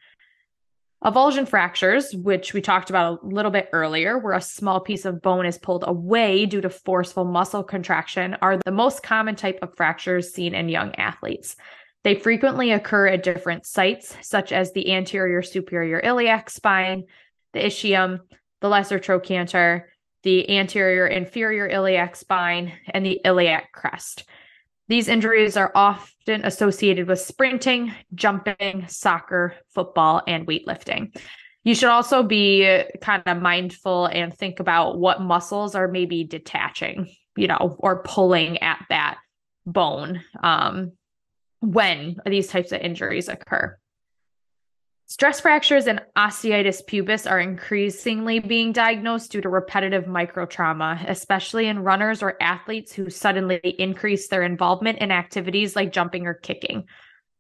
[1.05, 5.23] Avulsion fractures, which we talked about a little bit earlier, where a small piece of
[5.23, 9.77] bone is pulled away due to forceful muscle contraction, are the most common type of
[9.77, 11.55] fractures seen in young athletes.
[12.03, 17.05] They frequently occur at different sites, such as the anterior superior iliac spine,
[17.53, 18.21] the ischium,
[18.61, 19.85] the lesser trochanter,
[20.25, 24.25] the anterior inferior iliac spine, and the iliac crest.
[24.88, 31.14] These injuries are often associated with sprinting, jumping, soccer, football, and weightlifting.
[31.64, 37.14] You should also be kind of mindful and think about what muscles are maybe detaching,
[37.37, 39.18] you know, or pulling at that
[39.66, 40.92] bone um,
[41.61, 43.77] when these types of injuries occur.
[45.11, 51.79] Stress fractures and osteitis pubis are increasingly being diagnosed due to repetitive microtrauma, especially in
[51.79, 56.85] runners or athletes who suddenly increase their involvement in activities like jumping or kicking.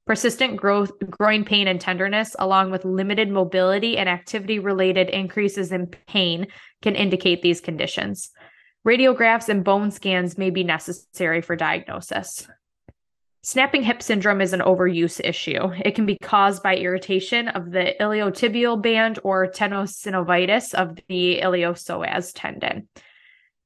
[0.06, 5.88] Persistent growth, groin pain and tenderness, along with limited mobility and activity related increases in
[5.88, 6.46] pain,
[6.80, 8.30] can indicate these conditions.
[8.86, 12.48] Radiographs and bone scans may be necessary for diagnosis.
[13.48, 15.70] Snapping hip syndrome is an overuse issue.
[15.82, 22.32] It can be caused by irritation of the iliotibial band or tenosynovitis of the iliopsoas
[22.34, 22.88] tendon.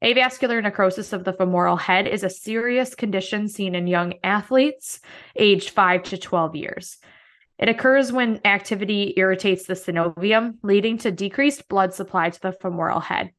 [0.01, 5.01] Avascular necrosis of the femoral head is a serious condition seen in young athletes
[5.35, 6.99] aged 5 to 12 years.
[7.59, 13.01] It occurs when activity irritates the synovium, leading to decreased blood supply to the femoral
[13.01, 13.33] head.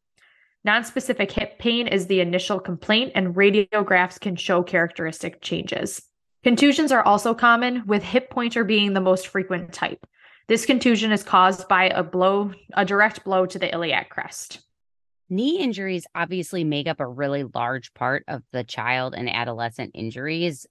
[0.67, 6.01] Nonspecific hip pain is the initial complaint, and radiographs can show characteristic changes.
[6.43, 10.05] Contusions are also common, with hip pointer being the most frequent type.
[10.49, 14.59] This contusion is caused by a blow, a direct blow to the iliac crest.
[15.29, 20.67] Knee injuries obviously make up a really large part of the child and adolescent injuries.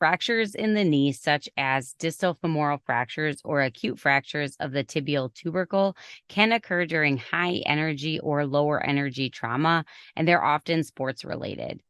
[0.00, 5.32] Fractures in the knee, such as distal femoral fractures or acute fractures of the tibial
[5.32, 5.96] tubercle,
[6.28, 9.84] can occur during high energy or lower energy trauma,
[10.16, 11.80] and they're often sports related.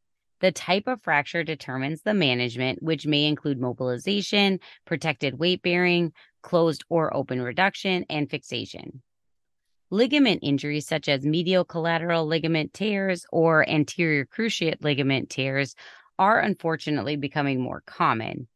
[0.41, 6.83] The type of fracture determines the management, which may include mobilization, protected weight bearing, closed
[6.89, 9.03] or open reduction, and fixation.
[9.91, 15.75] Ligament injuries, such as medial collateral ligament tears or anterior cruciate ligament tears,
[16.17, 18.47] are unfortunately becoming more common.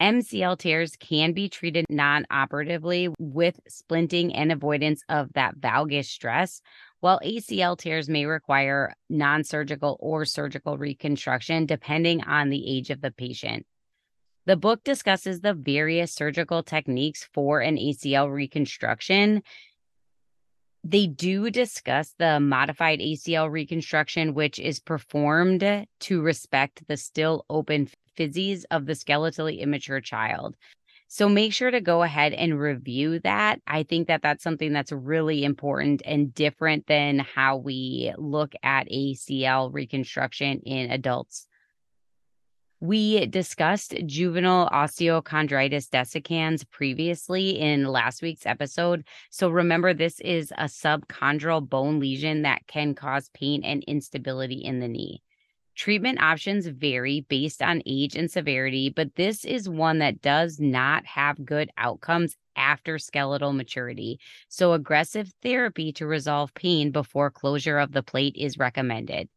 [0.00, 6.60] MCL tears can be treated non operatively with splinting and avoidance of that valgus stress,
[7.00, 13.00] while ACL tears may require non surgical or surgical reconstruction depending on the age of
[13.00, 13.66] the patient.
[14.46, 19.42] The book discusses the various surgical techniques for an ACL reconstruction.
[20.86, 27.88] They do discuss the modified ACL reconstruction, which is performed to respect the still open
[28.14, 30.56] physes of the skeletally immature child.
[31.08, 33.60] So make sure to go ahead and review that.
[33.66, 38.88] I think that that's something that's really important and different than how we look at
[38.88, 41.46] ACL reconstruction in adults.
[42.84, 49.06] We discussed juvenile osteochondritis dissecans previously in last week's episode.
[49.30, 54.80] So remember, this is a subchondral bone lesion that can cause pain and instability in
[54.80, 55.22] the knee.
[55.74, 61.06] Treatment options vary based on age and severity, but this is one that does not
[61.06, 64.20] have good outcomes after skeletal maturity.
[64.48, 69.30] So, aggressive therapy to resolve pain before closure of the plate is recommended.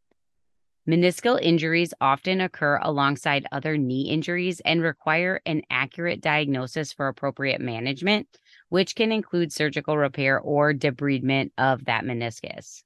[0.88, 7.60] Meniscal injuries often occur alongside other knee injuries and require an accurate diagnosis for appropriate
[7.60, 8.26] management,
[8.70, 12.84] which can include surgical repair or debridement of that meniscus.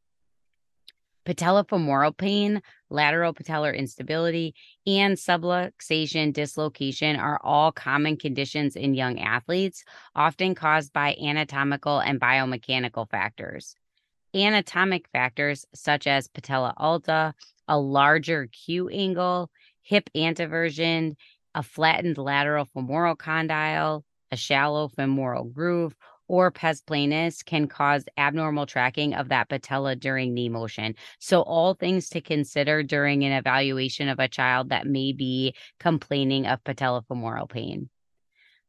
[1.28, 4.56] Patellofemoral pain, lateral patellar instability,
[4.88, 9.84] and subluxation dislocation are all common conditions in young athletes,
[10.16, 13.76] often caused by anatomical and biomechanical factors.
[14.34, 17.36] Anatomic factors such as patella alta,
[17.72, 19.50] a larger Q angle,
[19.82, 21.16] hip anteversion,
[21.56, 25.96] a flattened lateral femoral condyle, a shallow femoral groove,
[26.28, 30.96] or pes planus can cause abnormal tracking of that patella during knee motion.
[31.20, 36.48] So, all things to consider during an evaluation of a child that may be complaining
[36.48, 37.90] of patellofemoral pain.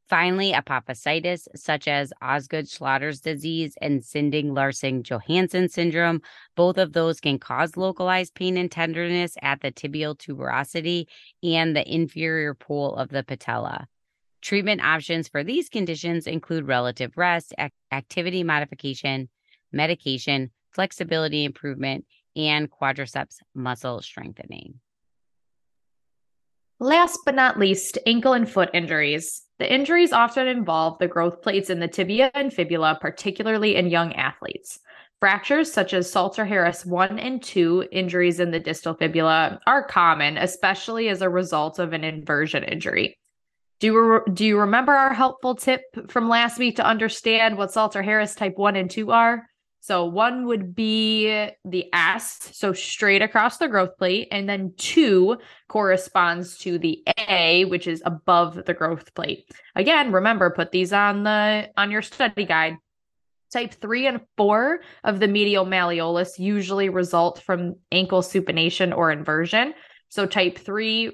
[0.08, 6.20] Finally, apophysitis, such as Osgood Schlatter's disease and Sinding Larsen Johansson syndrome,
[6.54, 11.06] both of those can cause localized pain and tenderness at the tibial tuberosity
[11.42, 13.86] and the inferior pole of the patella.
[14.42, 19.28] Treatment options for these conditions include relative rest, ac- activity modification,
[19.70, 24.80] medication, flexibility improvement, and quadriceps muscle strengthening.
[26.82, 29.42] Last but not least, ankle and foot injuries.
[29.60, 34.12] The injuries often involve the growth plates in the tibia and fibula, particularly in young
[34.14, 34.80] athletes.
[35.20, 40.36] Fractures such as Salter Harris 1 and 2 injuries in the distal fibula are common,
[40.36, 43.16] especially as a result of an inversion injury.
[43.78, 47.70] Do you, re- do you remember our helpful tip from last week to understand what
[47.70, 49.46] Salter Harris type 1 and 2 are?
[49.82, 55.38] So one would be the S, so straight across the growth plate, and then two
[55.66, 59.50] corresponds to the A, which is above the growth plate.
[59.74, 62.76] Again, remember, put these on the on your study guide.
[63.52, 69.74] Type three and four of the medial malleolus usually result from ankle supination or inversion.
[70.10, 71.10] So type three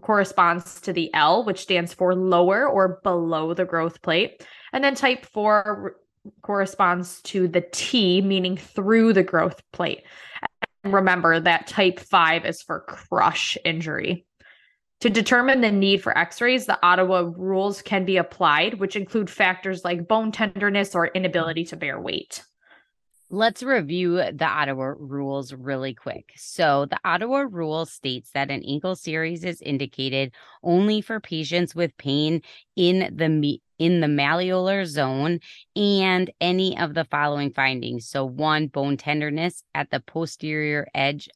[0.00, 4.44] corresponds to the L, which stands for lower or below the growth plate.
[4.72, 5.98] And then type four
[6.42, 10.02] corresponds to the T, meaning through the growth plate.
[10.84, 14.26] And remember that type five is for crush injury.
[15.02, 19.30] To determine the need for x rays, the Ottawa rules can be applied, which include
[19.30, 22.42] factors like bone tenderness or inability to bear weight.
[23.30, 26.32] Let's review the Ottawa rules really quick.
[26.36, 31.94] So, the Ottawa rule states that an ankle series is indicated only for patients with
[31.98, 32.40] pain
[32.74, 35.40] in the in the malleolar zone
[35.76, 38.08] and any of the following findings.
[38.08, 41.28] So, one, bone tenderness at the posterior edge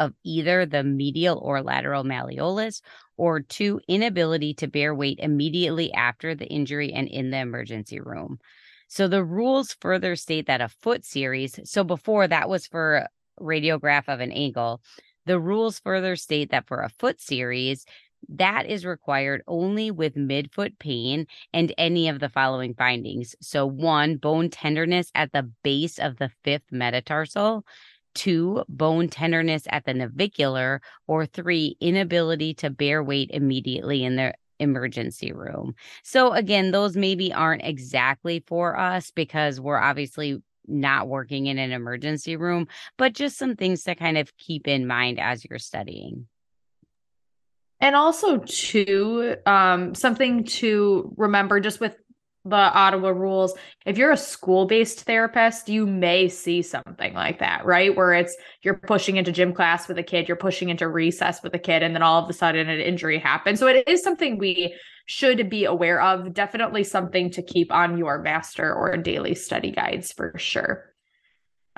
[0.00, 2.82] of either the medial or lateral malleolus,
[3.16, 8.40] or two, inability to bear weight immediately after the injury and in the emergency room.
[8.88, 13.06] So the rules further state that a foot series, so before that was for
[13.40, 14.80] radiograph of an ankle,
[15.26, 17.84] the rules further state that for a foot series,
[18.28, 23.34] that is required only with midfoot pain and any of the following findings.
[23.40, 27.64] So, one, bone tenderness at the base of the fifth metatarsal.
[28.14, 30.80] Two, bone tenderness at the navicular.
[31.06, 35.74] Or three, inability to bear weight immediately in the emergency room.
[36.02, 41.72] So again, those maybe aren't exactly for us because we're obviously not working in an
[41.72, 46.26] emergency room, but just some things to kind of keep in mind as you're studying.
[47.78, 51.94] And also, too, um, something to remember just with
[52.48, 57.64] the Ottawa rules, if you're a school based therapist, you may see something like that,
[57.64, 57.94] right?
[57.94, 61.54] Where it's you're pushing into gym class with a kid, you're pushing into recess with
[61.54, 63.58] a kid, and then all of a sudden an injury happens.
[63.58, 64.74] So it is something we
[65.06, 66.34] should be aware of.
[66.34, 70.95] Definitely something to keep on your master or daily study guides for sure.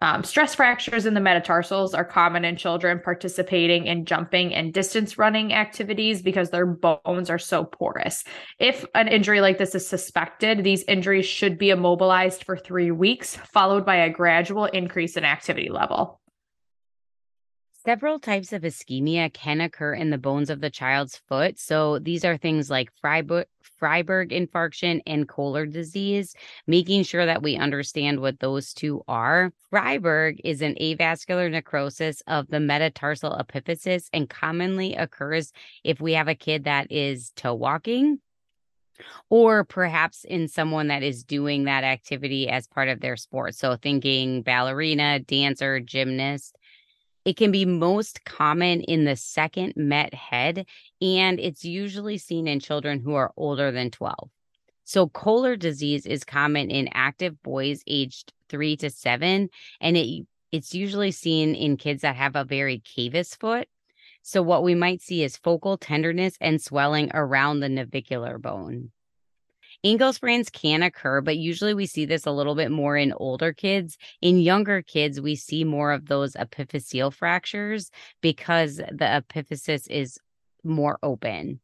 [0.01, 5.18] Um, stress fractures in the metatarsals are common in children participating in jumping and distance
[5.18, 8.24] running activities because their bones are so porous.
[8.59, 13.36] If an injury like this is suspected, these injuries should be immobilized for three weeks,
[13.36, 16.17] followed by a gradual increase in activity level.
[17.85, 21.61] Several types of ischemia can occur in the bones of the child's foot.
[21.61, 23.47] So these are things like Freiburg,
[23.81, 26.35] Freiberg infarction and Kohler disease,
[26.66, 29.53] making sure that we understand what those two are.
[29.72, 35.53] Freiberg is an avascular necrosis of the metatarsal epiphysis and commonly occurs
[35.85, 38.18] if we have a kid that is toe walking
[39.31, 43.55] or perhaps in someone that is doing that activity as part of their sport.
[43.55, 46.57] So thinking ballerina, dancer, gymnast
[47.29, 50.64] It can be most common in the second met head,
[51.03, 54.31] and it's usually seen in children who are older than 12.
[54.85, 60.72] So, Koehler disease is common in active boys aged three to seven, and it it's
[60.72, 63.68] usually seen in kids that have a very cavus foot.
[64.22, 68.91] So, what we might see is focal tenderness and swelling around the navicular bone.
[69.85, 73.53] Ankle sprains can occur, but usually we see this a little bit more in older
[73.53, 73.97] kids.
[74.20, 80.18] In younger kids, we see more of those epiphyseal fractures because the epiphysis is
[80.64, 81.61] more open.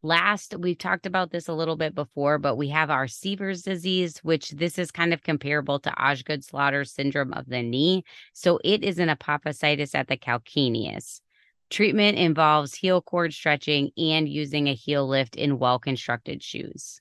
[0.00, 4.18] Last, we've talked about this a little bit before, but we have our Sever's disease,
[4.18, 8.04] which this is kind of comparable to Osgood Schlatter syndrome of the knee.
[8.32, 11.20] So it is an apophysitis at the calcaneus.
[11.68, 17.00] Treatment involves heel cord stretching and using a heel lift in well constructed shoes.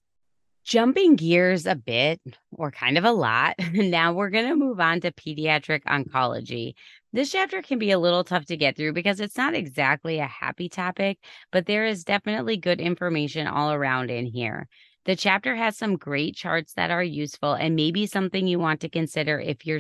[0.67, 2.19] Jumping gears a bit,
[2.51, 6.73] or kind of a lot, now we're going to move on to pediatric oncology.
[7.13, 10.27] This chapter can be a little tough to get through because it's not exactly a
[10.27, 11.19] happy topic,
[11.53, 14.67] but there is definitely good information all around in here.
[15.05, 18.89] The chapter has some great charts that are useful and maybe something you want to
[18.89, 19.79] consider if you're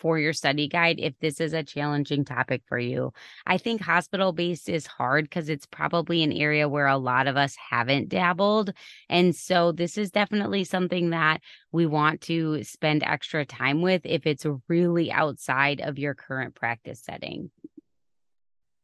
[0.00, 3.12] for your study guide if this is a challenging topic for you.
[3.46, 7.36] I think hospital based is hard because it's probably an area where a lot of
[7.36, 8.72] us haven't dabbled.
[9.08, 11.40] And so this is definitely something that
[11.70, 17.00] we want to spend extra time with if it's really outside of your current practice
[17.00, 17.50] setting.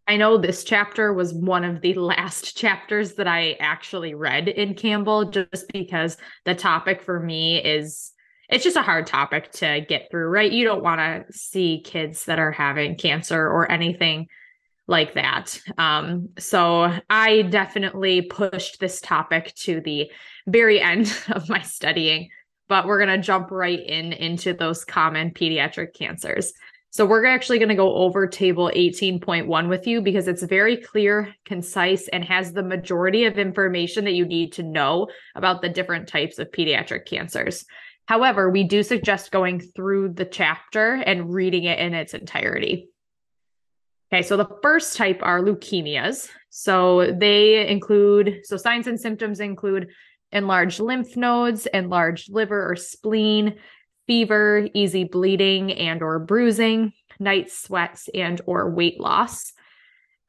[0.09, 4.75] I know this chapter was one of the last chapters that I actually read in
[4.75, 8.13] Campbell just because the topic for me is
[8.49, 10.51] it's just a hard topic to get through, right?
[10.51, 14.29] You don't want to see kids that are having cancer or anything
[14.89, 15.61] like that.
[15.79, 20.11] Um, so I definitely pushed this topic to the
[20.47, 22.31] very end of my studying,
[22.69, 26.53] but we're going to jump right in into those common pediatric cancers.
[26.91, 31.35] So we're actually going to go over table 18.1 with you because it's very clear,
[31.45, 36.09] concise, and has the majority of information that you need to know about the different
[36.09, 37.67] types of pediatric cancers.
[38.07, 42.89] However, we do suggest going through the chapter and reading it in its entirety.
[44.13, 46.29] Okay, so the first type are leukemias.
[46.51, 49.89] So they include, so signs and symptoms include
[50.31, 53.57] enlarged lymph nodes, enlarged liver or spleen,
[54.07, 59.53] fever, easy bleeding and or bruising, night sweats and or weight loss.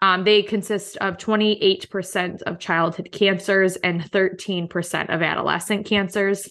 [0.01, 6.49] Um, they consist of 28% of childhood cancers and 13% of adolescent cancers.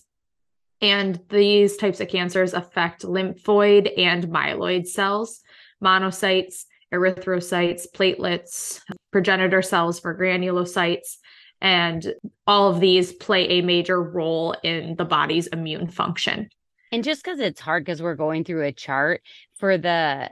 [0.80, 5.40] And these types of cancers affect lymphoid and myeloid cells,
[5.82, 11.16] monocytes, erythrocytes, platelets, progenitor cells for granulocytes.
[11.60, 12.14] And
[12.46, 16.50] all of these play a major role in the body's immune function.
[16.92, 19.22] And just because it's hard because we're going through a chart
[19.54, 20.30] for the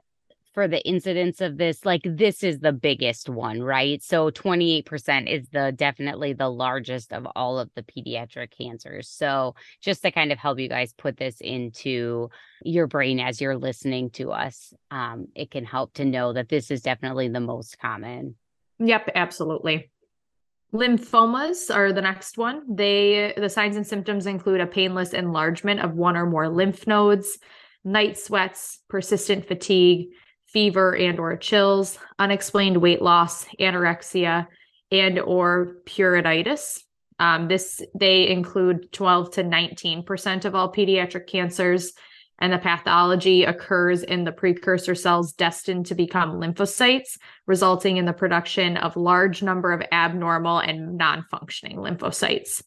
[0.54, 4.02] for the incidence of this like this is the biggest one right?
[4.02, 9.08] So 28% is the definitely the largest of all of the pediatric cancers.
[9.08, 12.30] So just to kind of help you guys put this into
[12.62, 16.70] your brain as you're listening to us um, it can help to know that this
[16.70, 18.36] is definitely the most common.
[18.78, 19.90] Yep absolutely.
[20.72, 22.76] Lymphomas are the next one.
[22.76, 27.38] They the signs and symptoms include a painless enlargement of one or more lymph nodes,
[27.84, 30.08] night sweats, persistent fatigue,
[30.54, 34.46] fever and or chills, unexplained weight loss, anorexia,
[34.90, 36.80] and or pruritus.
[37.18, 41.92] Um, this they include 12 to 19 percent of all pediatric cancers,
[42.38, 48.12] and the pathology occurs in the precursor cells destined to become lymphocytes, resulting in the
[48.12, 52.62] production of large number of abnormal and non-functioning lymphocytes.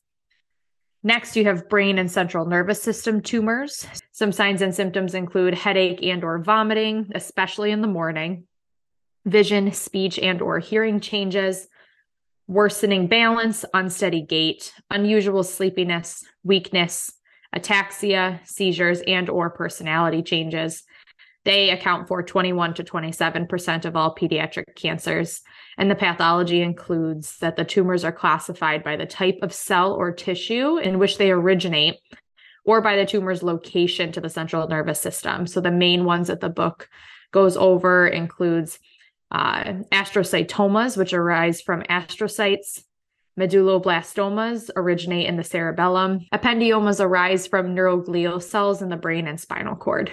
[1.04, 3.88] Next, you have brain and central nervous system tumors.
[4.12, 8.46] Some signs and symptoms include headache and or vomiting, especially in the morning,
[9.26, 11.68] vision, speech and or hearing changes,
[12.48, 17.12] worsening balance, unsteady gait, unusual sleepiness, weakness,
[17.56, 20.84] ataxia, seizures and or personality changes.
[21.48, 25.42] They account for 21 to 27% of all pediatric cancers.
[25.78, 30.12] And the pathology includes that the tumors are classified by the type of cell or
[30.12, 32.02] tissue in which they originate
[32.66, 35.48] or by the tumor's location to the central nervous system.
[35.48, 36.90] So the main ones that the book
[37.32, 38.78] goes over includes
[39.32, 42.84] uh, astrocytomas, which arise from astrocytes.
[43.40, 46.26] Medulloblastomas originate in the cerebellum.
[46.34, 50.12] Ependymomas arise from neuroglial cells in the brain and spinal cord.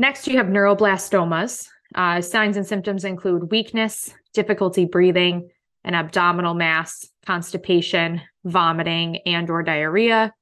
[0.00, 1.68] Next, you have neuroblastomas.
[1.94, 5.50] Uh, signs and symptoms include weakness, difficulty breathing,
[5.84, 10.32] an abdominal mass, constipation, vomiting, and or diarrhea,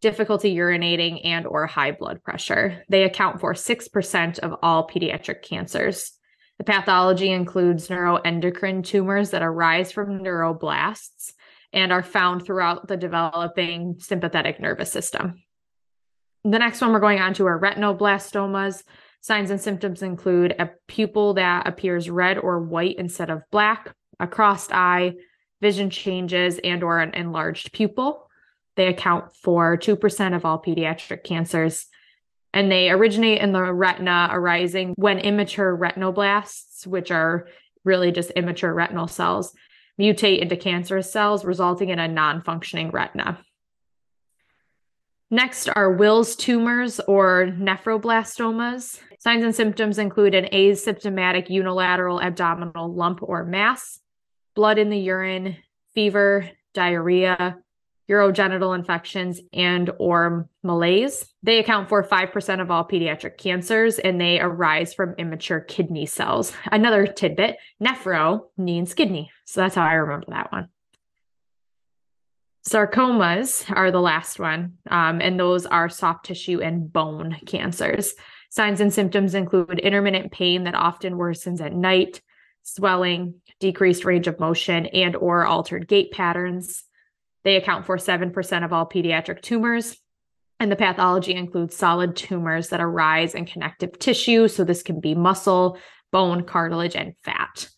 [0.00, 2.84] difficulty urinating, and or high blood pressure.
[2.88, 6.12] They account for 6% of all pediatric cancers.
[6.56, 11.34] The pathology includes neuroendocrine tumors that arise from neuroblasts
[11.70, 15.42] and are found throughout the developing sympathetic nervous system.
[16.48, 18.84] The next one we're going on to are retinoblastomas.
[19.20, 24.28] Signs and symptoms include a pupil that appears red or white instead of black, a
[24.28, 25.14] crossed eye,
[25.60, 28.30] vision changes, and or an enlarged pupil.
[28.76, 31.86] They account for 2% of all pediatric cancers.
[32.54, 37.48] And they originate in the retina, arising when immature retinoblasts, which are
[37.84, 39.52] really just immature retinal cells,
[40.00, 43.44] mutate into cancerous cells, resulting in a non functioning retina.
[45.30, 49.00] Next are Wilms tumors or nephroblastomas.
[49.18, 53.98] Signs and symptoms include an asymptomatic unilateral abdominal lump or mass,
[54.54, 55.56] blood in the urine,
[55.94, 57.56] fever, diarrhea,
[58.08, 61.26] urogenital infections, and or malaise.
[61.42, 66.52] They account for 5% of all pediatric cancers and they arise from immature kidney cells.
[66.70, 69.32] Another tidbit, nephro means kidney.
[69.44, 70.68] So that's how I remember that one.
[72.66, 78.14] Sarcomas are the last one, um, and those are soft tissue and bone cancers.
[78.50, 82.20] Signs and symptoms include intermittent pain that often worsens at night,
[82.62, 86.82] swelling, decreased range of motion, and or altered gait patterns.
[87.44, 89.96] They account for 7% of all pediatric tumors.
[90.58, 94.48] And the pathology includes solid tumors that arise in connective tissue.
[94.48, 95.78] So this can be muscle,
[96.10, 97.68] bone, cartilage, and fat.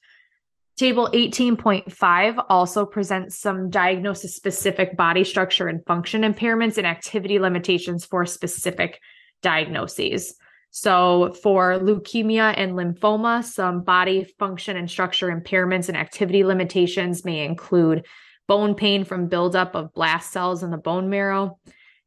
[0.79, 8.05] Table 18.5 also presents some diagnosis specific body structure and function impairments and activity limitations
[8.05, 9.01] for specific
[9.43, 10.37] diagnoses.
[10.70, 17.45] So, for leukemia and lymphoma, some body function and structure impairments and activity limitations may
[17.45, 18.07] include
[18.47, 21.59] bone pain from buildup of blast cells in the bone marrow,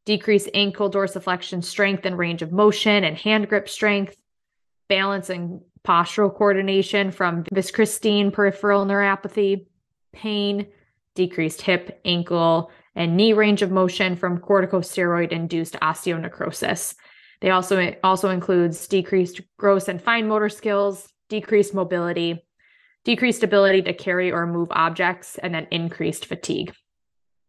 [0.06, 4.16] decreased ankle dorsiflexion strength and range of motion and hand grip strength,
[4.88, 9.66] balance and postural coordination from vincristine peripheral neuropathy,
[10.12, 10.66] pain,
[11.14, 16.94] decreased hip, ankle, and knee range of motion from corticosteroid induced osteonecrosis.
[17.40, 22.44] They also also includes decreased gross and fine motor skills, decreased mobility,
[23.04, 26.72] decreased ability to carry or move objects, and then increased fatigue.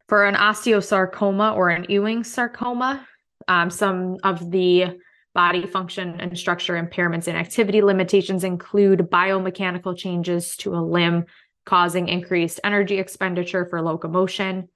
[0.07, 3.07] For an osteosarcoma or an Ewing sarcoma,
[3.47, 4.99] um, some of the
[5.33, 11.25] Body function and structure impairments and activity limitations include biomechanical changes to a limb,
[11.65, 14.67] causing increased energy expenditure for locomotion,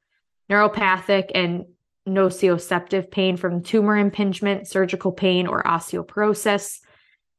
[0.49, 1.65] neuropathic and
[2.07, 6.79] nociceptive pain from tumor impingement, surgical pain, or osteoporosis,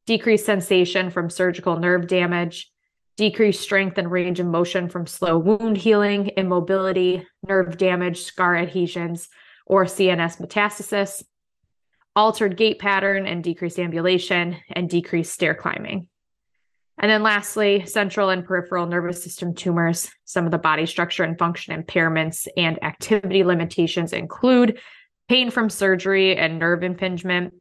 [0.07, 2.71] decreased sensation from surgical nerve damage,
[3.17, 9.29] decreased strength and range of motion from slow wound healing, immobility, nerve damage, scar adhesions,
[9.67, 11.25] or CNS metastasis,
[12.17, 16.09] altered gait pattern and decreased ambulation and decreased stair climbing.
[17.01, 20.11] And then lastly, central and peripheral nervous system tumors.
[20.25, 24.81] Some of the body structure and function impairments and activity limitations include
[25.29, 27.55] pain from surgery and nerve impingement,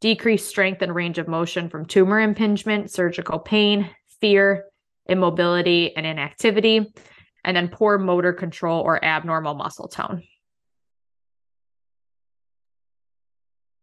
[0.00, 4.64] decreased strength and range of motion from tumor impingement, surgical pain, fear,
[5.06, 6.94] immobility, and inactivity,
[7.44, 10.22] and then poor motor control or abnormal muscle tone.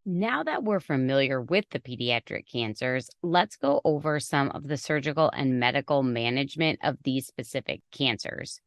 [0.10, 5.30] Now that we're familiar with the pediatric cancers, let's go over some of the surgical
[5.32, 8.62] and medical management of these specific cancers.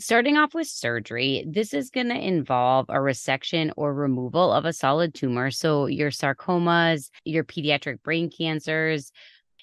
[0.00, 4.72] Starting off with surgery, this is going to involve a resection or removal of a
[4.72, 5.50] solid tumor.
[5.50, 9.12] So, your sarcomas, your pediatric brain cancers,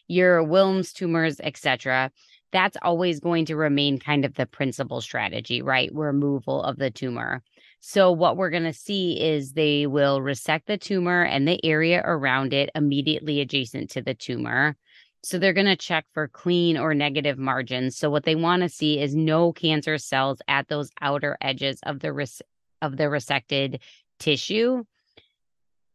[0.08, 2.12] your Wilms tumors, etc.
[2.52, 5.90] That's always going to remain kind of the principal strategy, right?
[5.92, 7.42] Removal of the tumor.
[7.84, 12.04] So, what we're going to see is they will resect the tumor and the area
[12.06, 14.78] around it immediately adjacent to the tumor.
[15.24, 17.98] So, they're going to check for clean or negative margins.
[17.98, 22.02] So, what they want to see is no cancer cells at those outer edges of
[22.02, 22.44] the res-
[22.84, 23.80] of the resected
[24.20, 24.84] tissue.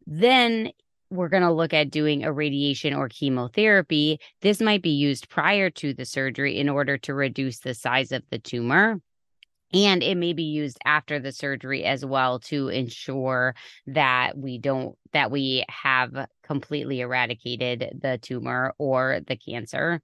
[0.08, 0.72] Then
[1.08, 4.18] we're going to look at doing a radiation or chemotherapy.
[4.40, 8.24] This might be used prior to the surgery in order to reduce the size of
[8.30, 9.00] the tumor
[9.84, 13.54] and it may be used after the surgery as well to ensure
[13.86, 20.00] that we don't that we have completely eradicated the tumor or the cancer.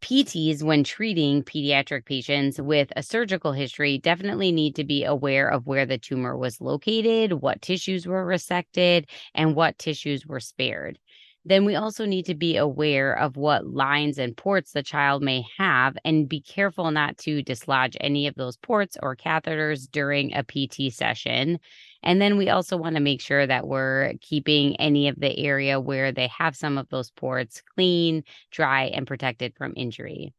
[0.00, 5.66] PTs, when treating pediatric patients with a surgical history, definitely need to be aware of
[5.66, 11.00] where the tumor was located, what tissues were resected, and what tissues were spared
[11.48, 15.46] Then we also need to be aware of what lines and ports the child may
[15.56, 20.44] have and be careful not to dislodge any of those ports or catheters during a
[20.44, 21.58] PT session.
[22.02, 25.80] And then we also want to make sure that we're keeping any of the area
[25.80, 30.34] where they have some of those ports clean, dry, and protected from injury.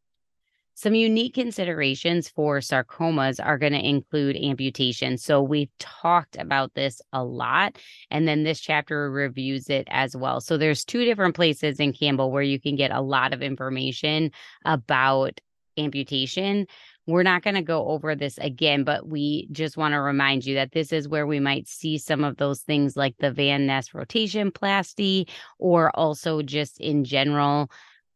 [0.79, 5.17] Some unique considerations for sarcomas are going to include amputation.
[5.17, 7.77] So we've talked about this a lot,
[8.09, 10.39] and then this chapter reviews it as well.
[10.39, 14.31] So there's two different places in Campbell where you can get a lot of information
[14.63, 15.41] about
[15.77, 16.65] amputation.
[17.07, 20.55] We're not going to go over this again, but we just want to remind you
[20.55, 23.93] that this is where we might see some of those things like the Van Nes
[23.93, 25.27] rotation plasty,
[25.57, 27.69] or also just in general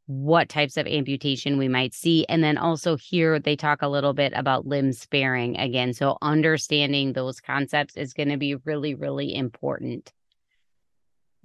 [0.06, 2.26] what types of amputation we might see.
[2.28, 5.94] And then also here, they talk a little bit about limb sparing again.
[5.94, 10.12] So understanding those concepts is going to be really, really important.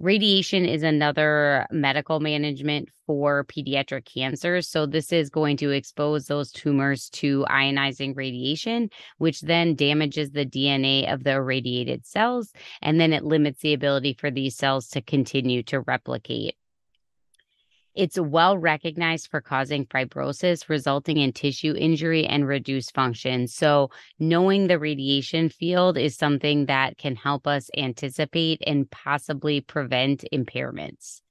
[0.01, 4.69] Radiation is another medical management for pediatric cancers.
[4.69, 10.45] So, this is going to expose those tumors to ionizing radiation, which then damages the
[10.45, 12.53] DNA of the irradiated cells.
[12.81, 16.55] And then it limits the ability for these cells to continue to replicate.
[17.95, 23.47] It's well recognized for causing fibrosis, resulting in tissue injury and reduced function.
[23.47, 30.23] So, knowing the radiation field is something that can help us anticipate and possibly prevent
[30.31, 31.21] impairments.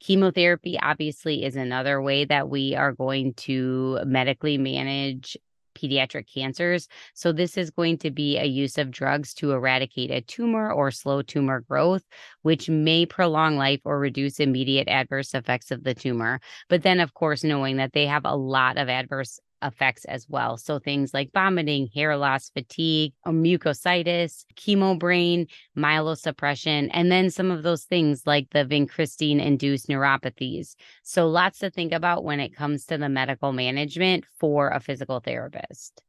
[0.00, 5.36] Chemotherapy, obviously, is another way that we are going to medically manage
[5.78, 6.88] pediatric cancers.
[7.14, 10.90] So, this is going to be a use of drugs to eradicate a tumor or
[10.90, 12.02] slow tumor growth,
[12.42, 16.40] which may prolong life or reduce immediate adverse effects of the tumor.
[16.68, 20.56] But then, of course, knowing that they have a lot of adverse effects as well.
[20.56, 25.46] So things like vomiting, hair loss, fatigue, uh, mucositis, chemo brain,
[25.76, 30.74] myelosuppression, and then some of those things like the vincristine induced neuropathies.
[31.02, 35.20] So lots to think about when it comes to the medical management for a physical
[35.20, 36.02] therapist.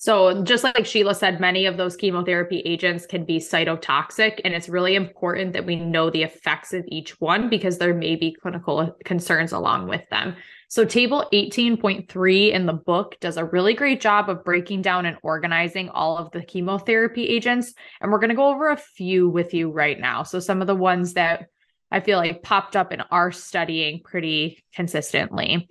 [0.00, 4.66] So, just like Sheila said, many of those chemotherapy agents can be cytotoxic, and it's
[4.66, 8.78] really important that we know the effects of each one because there may be clinical
[8.78, 10.36] uh, concerns along with them.
[10.70, 15.16] So, table 18.3 in the book does a really great job of breaking down and
[15.20, 17.74] organizing all of the chemotherapy agents.
[18.00, 20.22] And we're going to go over a few with you right now.
[20.22, 21.46] So, some of the ones that
[21.90, 25.68] I feel like popped up and are studying pretty consistently.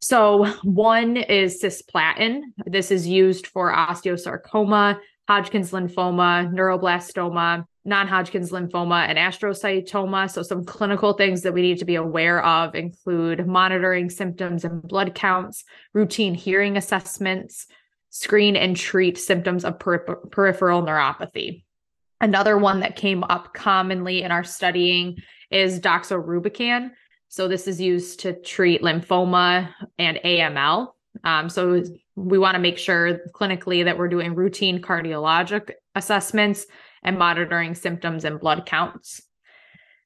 [0.00, 2.42] So, one is cisplatin.
[2.64, 5.00] This is used for osteosarcoma,
[5.30, 10.28] Hodgkin's lymphoma, neuroblastoma, non Hodgkin's lymphoma, and astrocytoma.
[10.28, 14.82] So, some clinical things that we need to be aware of include monitoring symptoms and
[14.82, 15.62] blood counts,
[15.94, 17.68] routine hearing assessments,
[18.08, 21.62] screen and treat symptoms of per- peripheral neuropathy.
[22.20, 25.18] Another one that came up commonly in our studying
[25.48, 26.90] is doxorubicin.
[27.28, 30.88] So this is used to treat lymphoma and AML.
[31.24, 31.82] Um, so
[32.16, 36.66] we want to make sure clinically that we're doing routine cardiologic assessments
[37.02, 39.22] and monitoring symptoms and blood counts.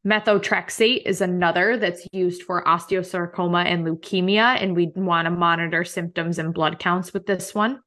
[0.06, 6.38] Methotrexate is another that's used for osteosarcoma and leukemia, and we want to monitor symptoms
[6.38, 7.80] and blood counts with this one.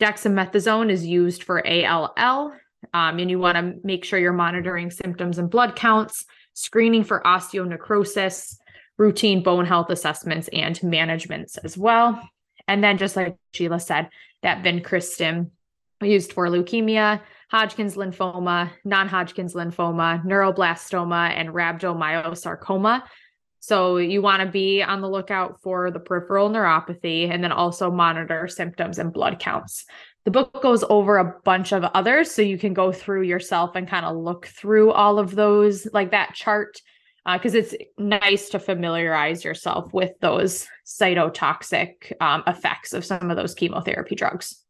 [0.00, 2.52] Dexamethasone is used for ALL,
[2.94, 6.24] um, and you want to make sure you're monitoring symptoms and blood counts
[6.54, 8.56] screening for osteonecrosis,
[9.00, 12.22] routine bone health assessments, and managements as well.
[12.68, 14.10] And then, just like Sheila said,
[14.42, 15.50] that vincristine
[16.02, 23.02] used for leukemia, Hodgkin's lymphoma, non Hodgkin's lymphoma, neuroblastoma, and rhabdomyosarcoma.
[23.60, 27.90] So, you want to be on the lookout for the peripheral neuropathy and then also
[27.90, 29.86] monitor symptoms and blood counts.
[30.26, 33.88] The book goes over a bunch of others, so you can go through yourself and
[33.88, 36.82] kind of look through all of those, like that chart,
[37.24, 43.36] because uh, it's nice to familiarize yourself with those cytotoxic um, effects of some of
[43.36, 44.64] those chemotherapy drugs.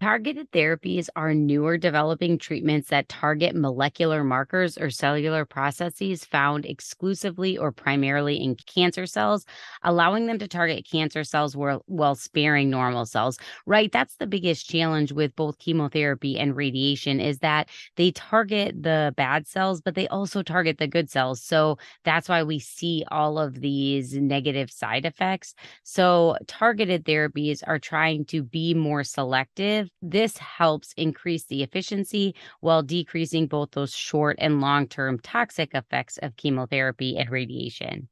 [0.00, 7.58] Targeted therapies are newer developing treatments that target molecular markers or cellular processes found exclusively
[7.58, 9.44] or primarily in cancer cells,
[9.82, 13.38] allowing them to target cancer cells while, sparing normal cells.
[13.66, 13.92] Right?
[13.92, 19.46] That's the biggest challenge with both chemotherapy and radiation is that they target the bad
[19.46, 21.42] cells, but they also target the good cells.
[21.42, 25.54] So that's why we see all of these negative side effects.
[25.82, 32.82] So targeted therapies are trying to be more selective this helps increase the efficiency while
[32.82, 38.08] decreasing both those short and long term toxic effects of chemotherapy and radiation.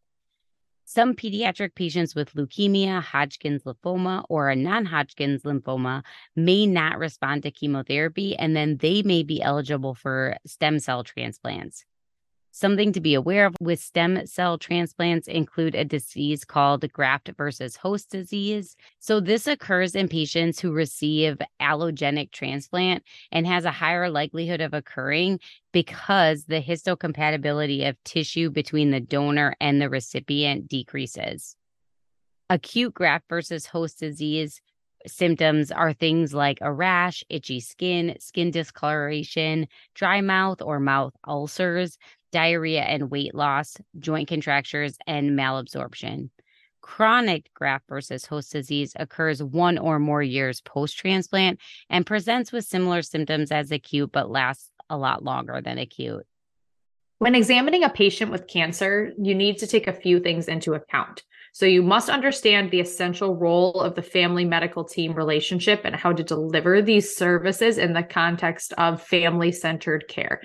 [0.84, 6.02] Some pediatric patients with leukemia, Hodgkin's lymphoma, or a non Hodgkin's lymphoma
[6.34, 11.84] may not respond to chemotherapy, and then they may be eligible for stem cell transplants.
[12.60, 17.76] Something to be aware of with stem cell transplants include a disease called graft versus
[17.76, 18.76] host disease.
[18.98, 24.74] So, this occurs in patients who receive allogenic transplant and has a higher likelihood of
[24.74, 25.38] occurring
[25.70, 31.54] because the histocompatibility of tissue between the donor and the recipient decreases.
[32.50, 34.60] Acute graft versus host disease
[35.08, 41.98] symptoms are things like a rash, itchy skin, skin discoloration, dry mouth or mouth ulcers,
[42.32, 46.30] diarrhea and weight loss, joint contractures, and malabsorption.
[46.80, 51.58] Chronic graft versus host disease occurs one or more years post transplant
[51.90, 56.26] and presents with similar symptoms as acute, but lasts a lot longer than acute.
[57.18, 61.24] When examining a patient with cancer, you need to take a few things into account.
[61.52, 66.12] So, you must understand the essential role of the family medical team relationship and how
[66.12, 70.40] to deliver these services in the context of family centered care.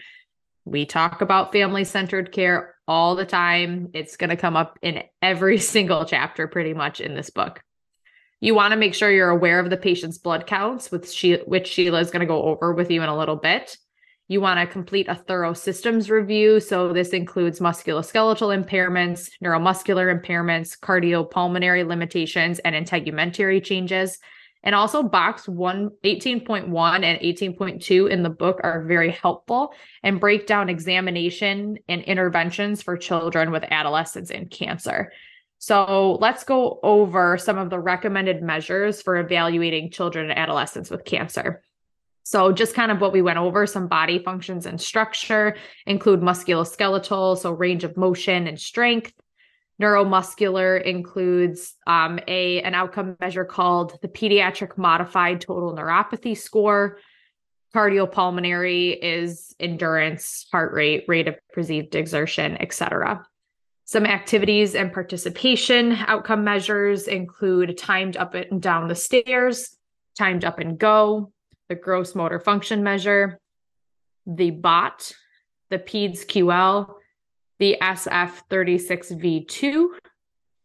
[0.65, 3.89] We talk about family centered care all the time.
[3.93, 7.61] It's going to come up in every single chapter, pretty much, in this book.
[8.39, 12.11] You want to make sure you're aware of the patient's blood counts, which Sheila is
[12.11, 13.77] going to go over with you in a little bit.
[14.27, 16.59] You want to complete a thorough systems review.
[16.59, 24.17] So, this includes musculoskeletal impairments, neuromuscular impairments, cardiopulmonary limitations, and integumentary changes.
[24.63, 30.47] And also box 1 18.1 and 18.2 in the book are very helpful and break
[30.47, 35.11] down examination and interventions for children with adolescents and cancer.
[35.59, 41.03] So let's go over some of the recommended measures for evaluating children and adolescents with
[41.03, 41.61] cancer.
[42.23, 47.37] So, just kind of what we went over some body functions and structure include musculoskeletal,
[47.37, 49.13] so range of motion and strength,
[49.81, 56.99] Neuromuscular includes um, a an outcome measure called the Pediatric Modified Total Neuropathy Score.
[57.75, 63.25] Cardiopulmonary is endurance, heart rate, rate of perceived exertion, etc.
[63.85, 69.75] Some activities and participation outcome measures include timed up and down the stairs,
[70.15, 71.32] timed up and go,
[71.73, 73.39] the gross motor function measure,
[74.27, 75.11] the BOT,
[75.71, 76.93] the PEDS QL,
[77.57, 79.87] the SF36V2,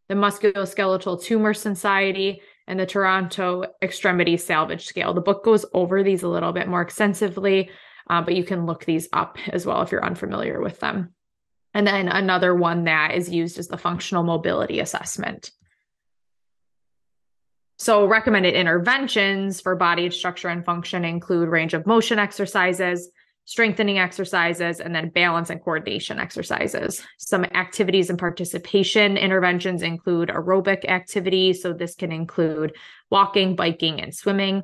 [0.08, 5.14] the Musculoskeletal Tumor Society, and the Toronto Extremity Salvage Scale.
[5.14, 7.70] The book goes over these a little bit more extensively,
[8.10, 11.14] uh, but you can look these up as well if you're unfamiliar with them.
[11.72, 15.52] And then another one that is used is the Functional Mobility Assessment.
[17.80, 23.08] So, recommended interventions for body structure and function include range of motion exercises,
[23.44, 27.04] strengthening exercises, and then balance and coordination exercises.
[27.18, 31.52] Some activities and participation interventions include aerobic activity.
[31.52, 32.74] So, this can include
[33.10, 34.62] walking, biking, and swimming.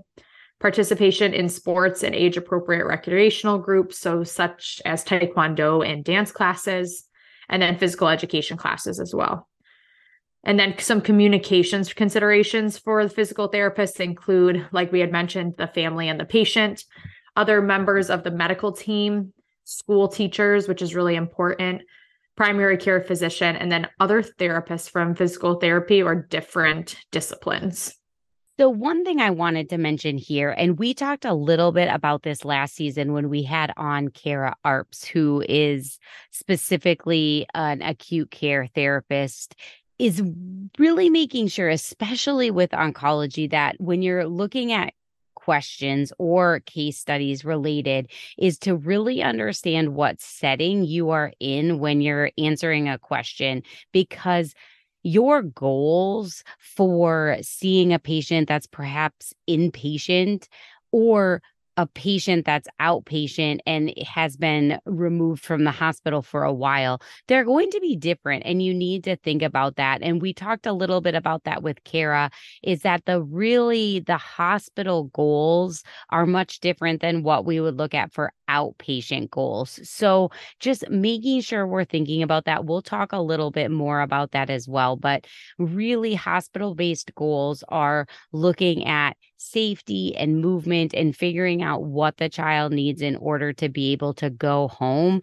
[0.58, 7.04] Participation in sports and age appropriate recreational groups, so such as taekwondo and dance classes,
[7.48, 9.46] and then physical education classes as well.
[10.44, 15.66] And then some communications considerations for the physical therapists include, like we had mentioned, the
[15.66, 16.84] family and the patient,
[17.34, 19.32] other members of the medical team,
[19.64, 21.82] school teachers, which is really important,
[22.36, 27.94] primary care physician, and then other therapists from physical therapy or different disciplines.
[28.56, 32.22] So, one thing I wanted to mention here, and we talked a little bit about
[32.22, 35.98] this last season when we had on Kara Arps, who is
[36.30, 39.56] specifically an acute care therapist,
[39.98, 40.22] is
[40.78, 44.92] really making sure, especially with oncology, that when you're looking at
[45.34, 52.00] questions or case studies related is to really understand what setting you are in when
[52.00, 54.54] you're answering a question because
[55.02, 60.48] your goals for seeing a patient that's perhaps inpatient
[60.92, 61.42] or
[61.76, 67.44] a patient that's outpatient and has been removed from the hospital for a while, they're
[67.44, 68.44] going to be different.
[68.46, 70.02] And you need to think about that.
[70.02, 72.30] And we talked a little bit about that with Kara
[72.62, 77.94] is that the really the hospital goals are much different than what we would look
[77.94, 79.80] at for outpatient goals.
[79.88, 80.30] So
[80.60, 82.64] just making sure we're thinking about that.
[82.64, 84.96] We'll talk a little bit more about that as well.
[84.96, 85.26] But
[85.58, 92.28] really, hospital based goals are looking at safety and movement and figuring out what the
[92.28, 95.22] child needs in order to be able to go home.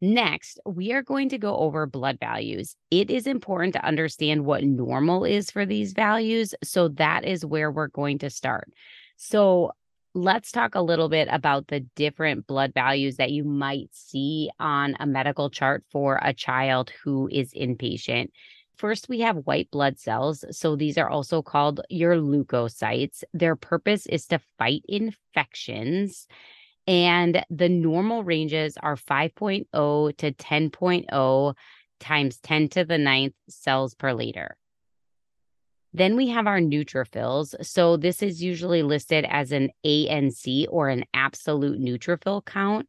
[0.00, 2.76] Next, we are going to go over blood values.
[2.90, 6.54] It is important to understand what normal is for these values.
[6.62, 8.68] So that is where we're going to start.
[9.16, 9.72] So
[10.22, 14.96] let's talk a little bit about the different blood values that you might see on
[14.98, 18.30] a medical chart for a child who is inpatient.
[18.76, 20.44] First, we have white blood cells.
[20.50, 23.24] So these are also called your leukocytes.
[23.32, 26.26] Their purpose is to fight infections.
[26.86, 31.54] And the normal ranges are 5.0 to 10.0
[32.00, 34.56] times 10 to the ninth cells per liter.
[35.98, 37.56] Then we have our neutrophils.
[37.66, 42.86] So this is usually listed as an ANC or an absolute neutrophil count.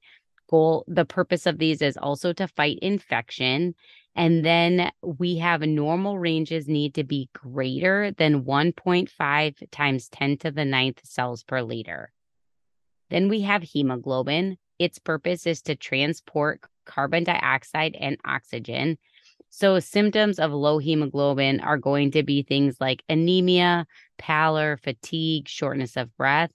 [0.47, 3.73] Goal the purpose of these is also to fight infection.
[4.15, 10.51] And then we have normal ranges need to be greater than 1.5 times 10 to
[10.51, 12.11] the ninth cells per liter.
[13.09, 14.57] Then we have hemoglobin.
[14.77, 18.99] Its purpose is to transport carbon dioxide and oxygen
[19.49, 23.87] so, symptoms of low hemoglobin are going to be things like anemia,
[24.17, 26.51] pallor, fatigue, shortness of breath.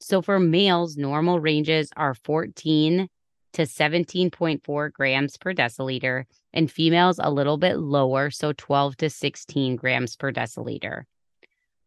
[0.00, 3.08] So, for males, normal ranges are 14
[3.52, 9.76] to 17.4 grams per deciliter, and females a little bit lower, so 12 to 16
[9.76, 11.04] grams per deciliter.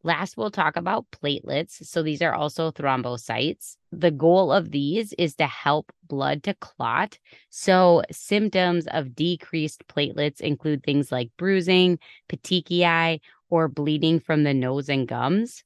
[0.06, 1.86] Last, we'll talk about platelets.
[1.86, 3.78] So these are also thrombocytes.
[3.94, 7.18] The goal of these is to help blood to clot.
[7.50, 14.90] So symptoms of decreased platelets include things like bruising, petechiae, or bleeding from the nose
[14.90, 15.64] and gums.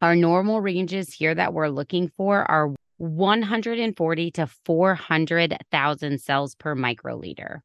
[0.00, 7.60] Our normal ranges here that we're looking for are 140 to 400,000 cells per microliter.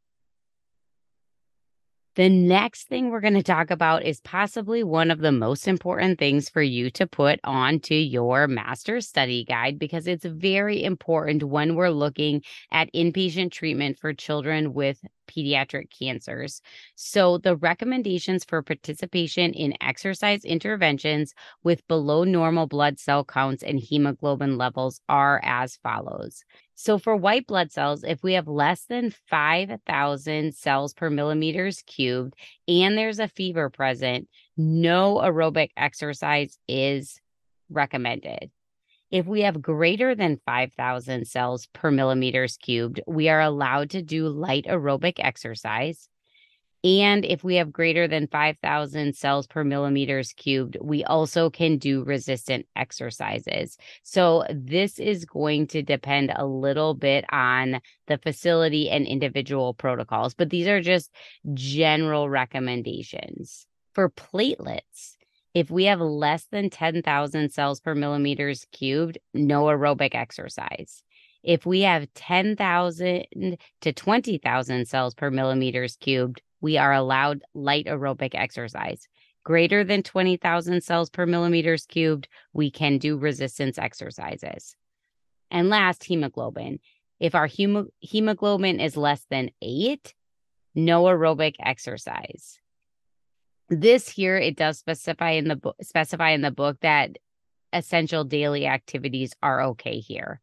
[2.15, 6.19] The next thing we're going to talk about is possibly one of the most important
[6.19, 11.73] things for you to put onto your master study guide because it's very important when
[11.73, 16.61] we're looking at inpatient treatment for children with pediatric cancers.
[16.95, 21.33] So, the recommendations for participation in exercise interventions
[21.63, 26.43] with below normal blood cell counts and hemoglobin levels are as follows.
[26.83, 32.35] So for white blood cells, if we have less than 5,000 cells per millimeters cubed
[32.67, 34.27] and there's a fever present,
[34.57, 37.21] no aerobic exercise is
[37.69, 38.51] recommended.
[39.11, 44.27] If we have greater than 5,000 cells per millimeters cubed, we are allowed to do
[44.27, 46.09] light aerobic exercise.
[46.83, 52.03] And if we have greater than 5,000 cells per millimeters cubed, we also can do
[52.03, 53.77] resistant exercises.
[54.03, 60.33] So, this is going to depend a little bit on the facility and individual protocols,
[60.33, 61.09] but these are just
[61.53, 63.65] general recommendations.
[63.93, 65.15] For platelets,
[65.53, 71.01] if we have less than 10,000 cells per millimeters cubed, no aerobic exercise.
[71.43, 78.33] If we have 10,000 to 20,000 cells per millimeters cubed, we are allowed light aerobic
[78.33, 79.09] exercise.
[79.43, 84.77] Greater than 20,000 cells per millimeters cubed, we can do resistance exercises.
[85.51, 86.79] And last, hemoglobin.
[87.19, 90.13] If our hemo- hemoglobin is less than eight,
[90.73, 92.57] no aerobic exercise.
[93.67, 97.17] This here it does specify in the book specify in the book that
[97.73, 100.41] essential daily activities are okay here.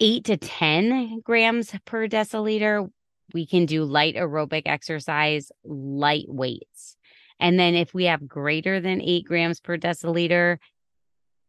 [0.00, 2.90] Eight to 10 grams per deciliter
[3.34, 6.96] we can do light aerobic exercise, light weights.
[7.40, 10.58] And then if we have greater than eight grams per deciliter,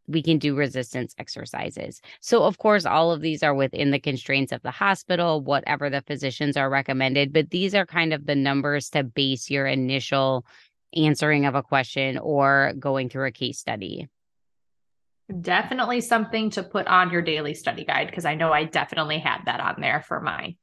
[0.07, 2.01] we can do resistance exercises.
[2.19, 6.01] So, of course, all of these are within the constraints of the hospital, whatever the
[6.01, 10.45] physicians are recommended, but these are kind of the numbers to base your initial
[10.95, 14.07] answering of a question or going through a case study.
[15.41, 19.41] Definitely something to put on your daily study guide because I know I definitely had
[19.45, 20.55] that on there for mine.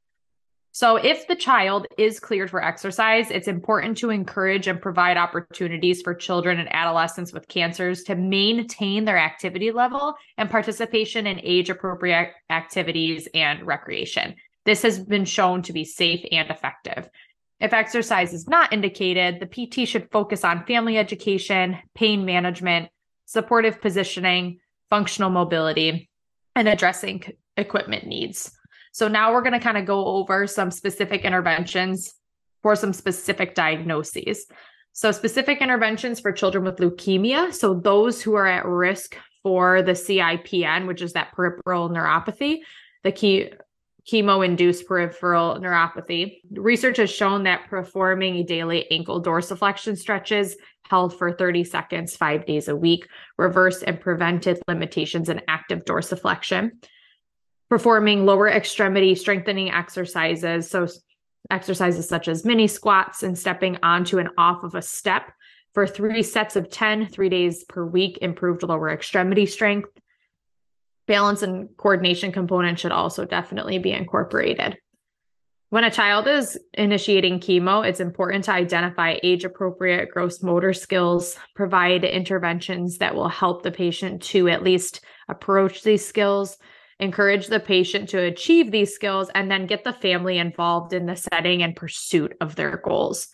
[0.79, 6.03] So, if the child is cleared for exercise, it's important to encourage and provide opportunities
[6.03, 11.71] for children and adolescents with cancers to maintain their activity level and participation in age
[11.71, 14.35] appropriate activities and recreation.
[14.65, 17.09] This has been shown to be safe and effective.
[17.59, 22.89] If exercise is not indicated, the PT should focus on family education, pain management,
[23.25, 24.59] supportive positioning,
[24.91, 26.07] functional mobility,
[26.55, 27.23] and addressing
[27.57, 28.56] equipment needs.
[28.97, 32.15] So now we're going to kind of go over some specific interventions
[32.63, 34.47] for some specific diagnoses.
[34.93, 37.53] So, specific interventions for children with leukemia.
[37.53, 42.61] So, those who are at risk for the CIPN, which is that peripheral neuropathy,
[43.03, 43.51] the key
[44.11, 46.39] chemo induced peripheral neuropathy.
[46.53, 50.57] Research has shown that performing daily ankle dorsiflexion stretches
[50.89, 56.71] held for 30 seconds, five days a week, reversed and prevented limitations in active dorsiflexion
[57.69, 60.69] performing lower extremity strengthening exercises.
[60.69, 60.87] So,
[61.49, 65.31] exercises such as mini squats and stepping onto and off of a step
[65.73, 69.89] for three sets of 10, three days per week, improved lower extremity strength.
[71.07, 74.77] Balance and coordination component should also definitely be incorporated.
[75.69, 81.37] When a child is initiating chemo, it's important to identify age appropriate gross motor skills,
[81.55, 86.57] provide interventions that will help the patient to at least approach these skills,
[86.99, 91.15] encourage the patient to achieve these skills, and then get the family involved in the
[91.15, 93.27] setting and pursuit of their goals.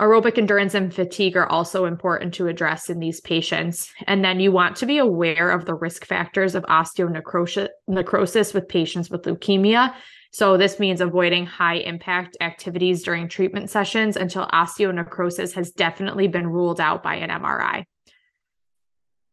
[0.00, 3.92] Aerobic endurance and fatigue are also important to address in these patients.
[4.06, 9.10] And then you want to be aware of the risk factors of osteonecrosis with patients
[9.10, 9.94] with leukemia.
[10.32, 16.48] So, this means avoiding high impact activities during treatment sessions until osteonecrosis has definitely been
[16.48, 17.84] ruled out by an MRI.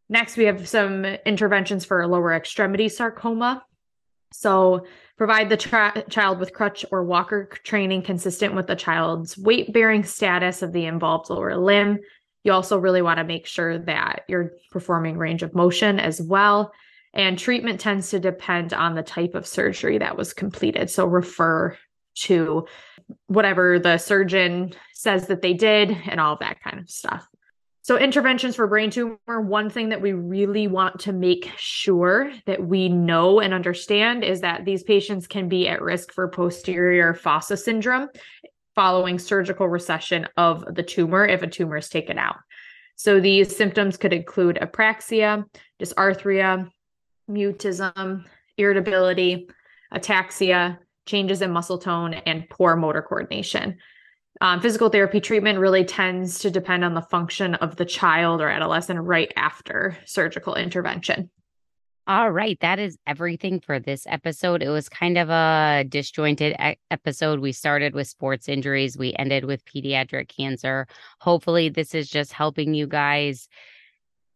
[0.09, 3.63] Next, we have some interventions for lower extremity sarcoma.
[4.31, 4.85] So,
[5.17, 10.03] provide the tra- child with crutch or walker training consistent with the child's weight bearing
[10.03, 11.99] status of the involved lower limb.
[12.43, 16.71] You also really want to make sure that you're performing range of motion as well.
[17.13, 20.89] And treatment tends to depend on the type of surgery that was completed.
[20.89, 21.77] So, refer
[22.21, 22.67] to
[23.27, 27.27] whatever the surgeon says that they did and all that kind of stuff.
[27.89, 32.63] So, interventions for brain tumor, one thing that we really want to make sure that
[32.63, 37.57] we know and understand is that these patients can be at risk for posterior fossa
[37.57, 38.09] syndrome
[38.75, 42.35] following surgical resection of the tumor if a tumor is taken out.
[42.95, 45.45] So, these symptoms could include apraxia,
[45.81, 46.69] dysarthria,
[47.27, 48.23] mutism,
[48.55, 49.49] irritability,
[49.91, 50.77] ataxia,
[51.07, 53.79] changes in muscle tone, and poor motor coordination.
[54.41, 58.49] Um, physical therapy treatment really tends to depend on the function of the child or
[58.49, 61.29] adolescent right after surgical intervention.
[62.07, 64.63] All right, that is everything for this episode.
[64.63, 66.55] It was kind of a disjointed
[66.89, 67.39] episode.
[67.39, 70.87] We started with sports injuries, we ended with pediatric cancer.
[71.19, 73.47] Hopefully, this is just helping you guys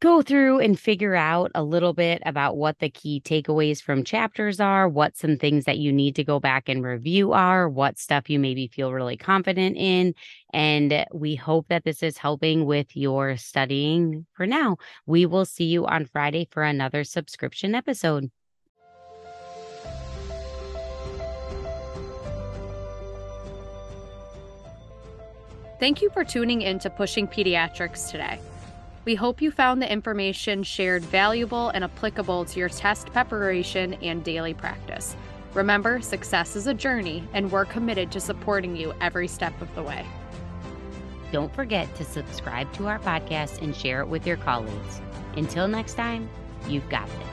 [0.03, 4.59] go through and figure out a little bit about what the key takeaways from chapters
[4.59, 8.29] are, what some things that you need to go back and review are, what stuff
[8.29, 10.13] you maybe feel really confident in.
[10.51, 14.75] And we hope that this is helping with your studying for now.
[15.05, 18.29] We will see you on Friday for another subscription episode.
[25.79, 28.41] Thank you for tuning in to Pushing Pediatrics today.
[29.05, 34.23] We hope you found the information shared valuable and applicable to your test preparation and
[34.23, 35.17] daily practice.
[35.53, 39.83] Remember, success is a journey, and we're committed to supporting you every step of the
[39.83, 40.05] way.
[41.33, 45.01] Don't forget to subscribe to our podcast and share it with your colleagues.
[45.35, 46.29] Until next time,
[46.67, 47.32] you've got this.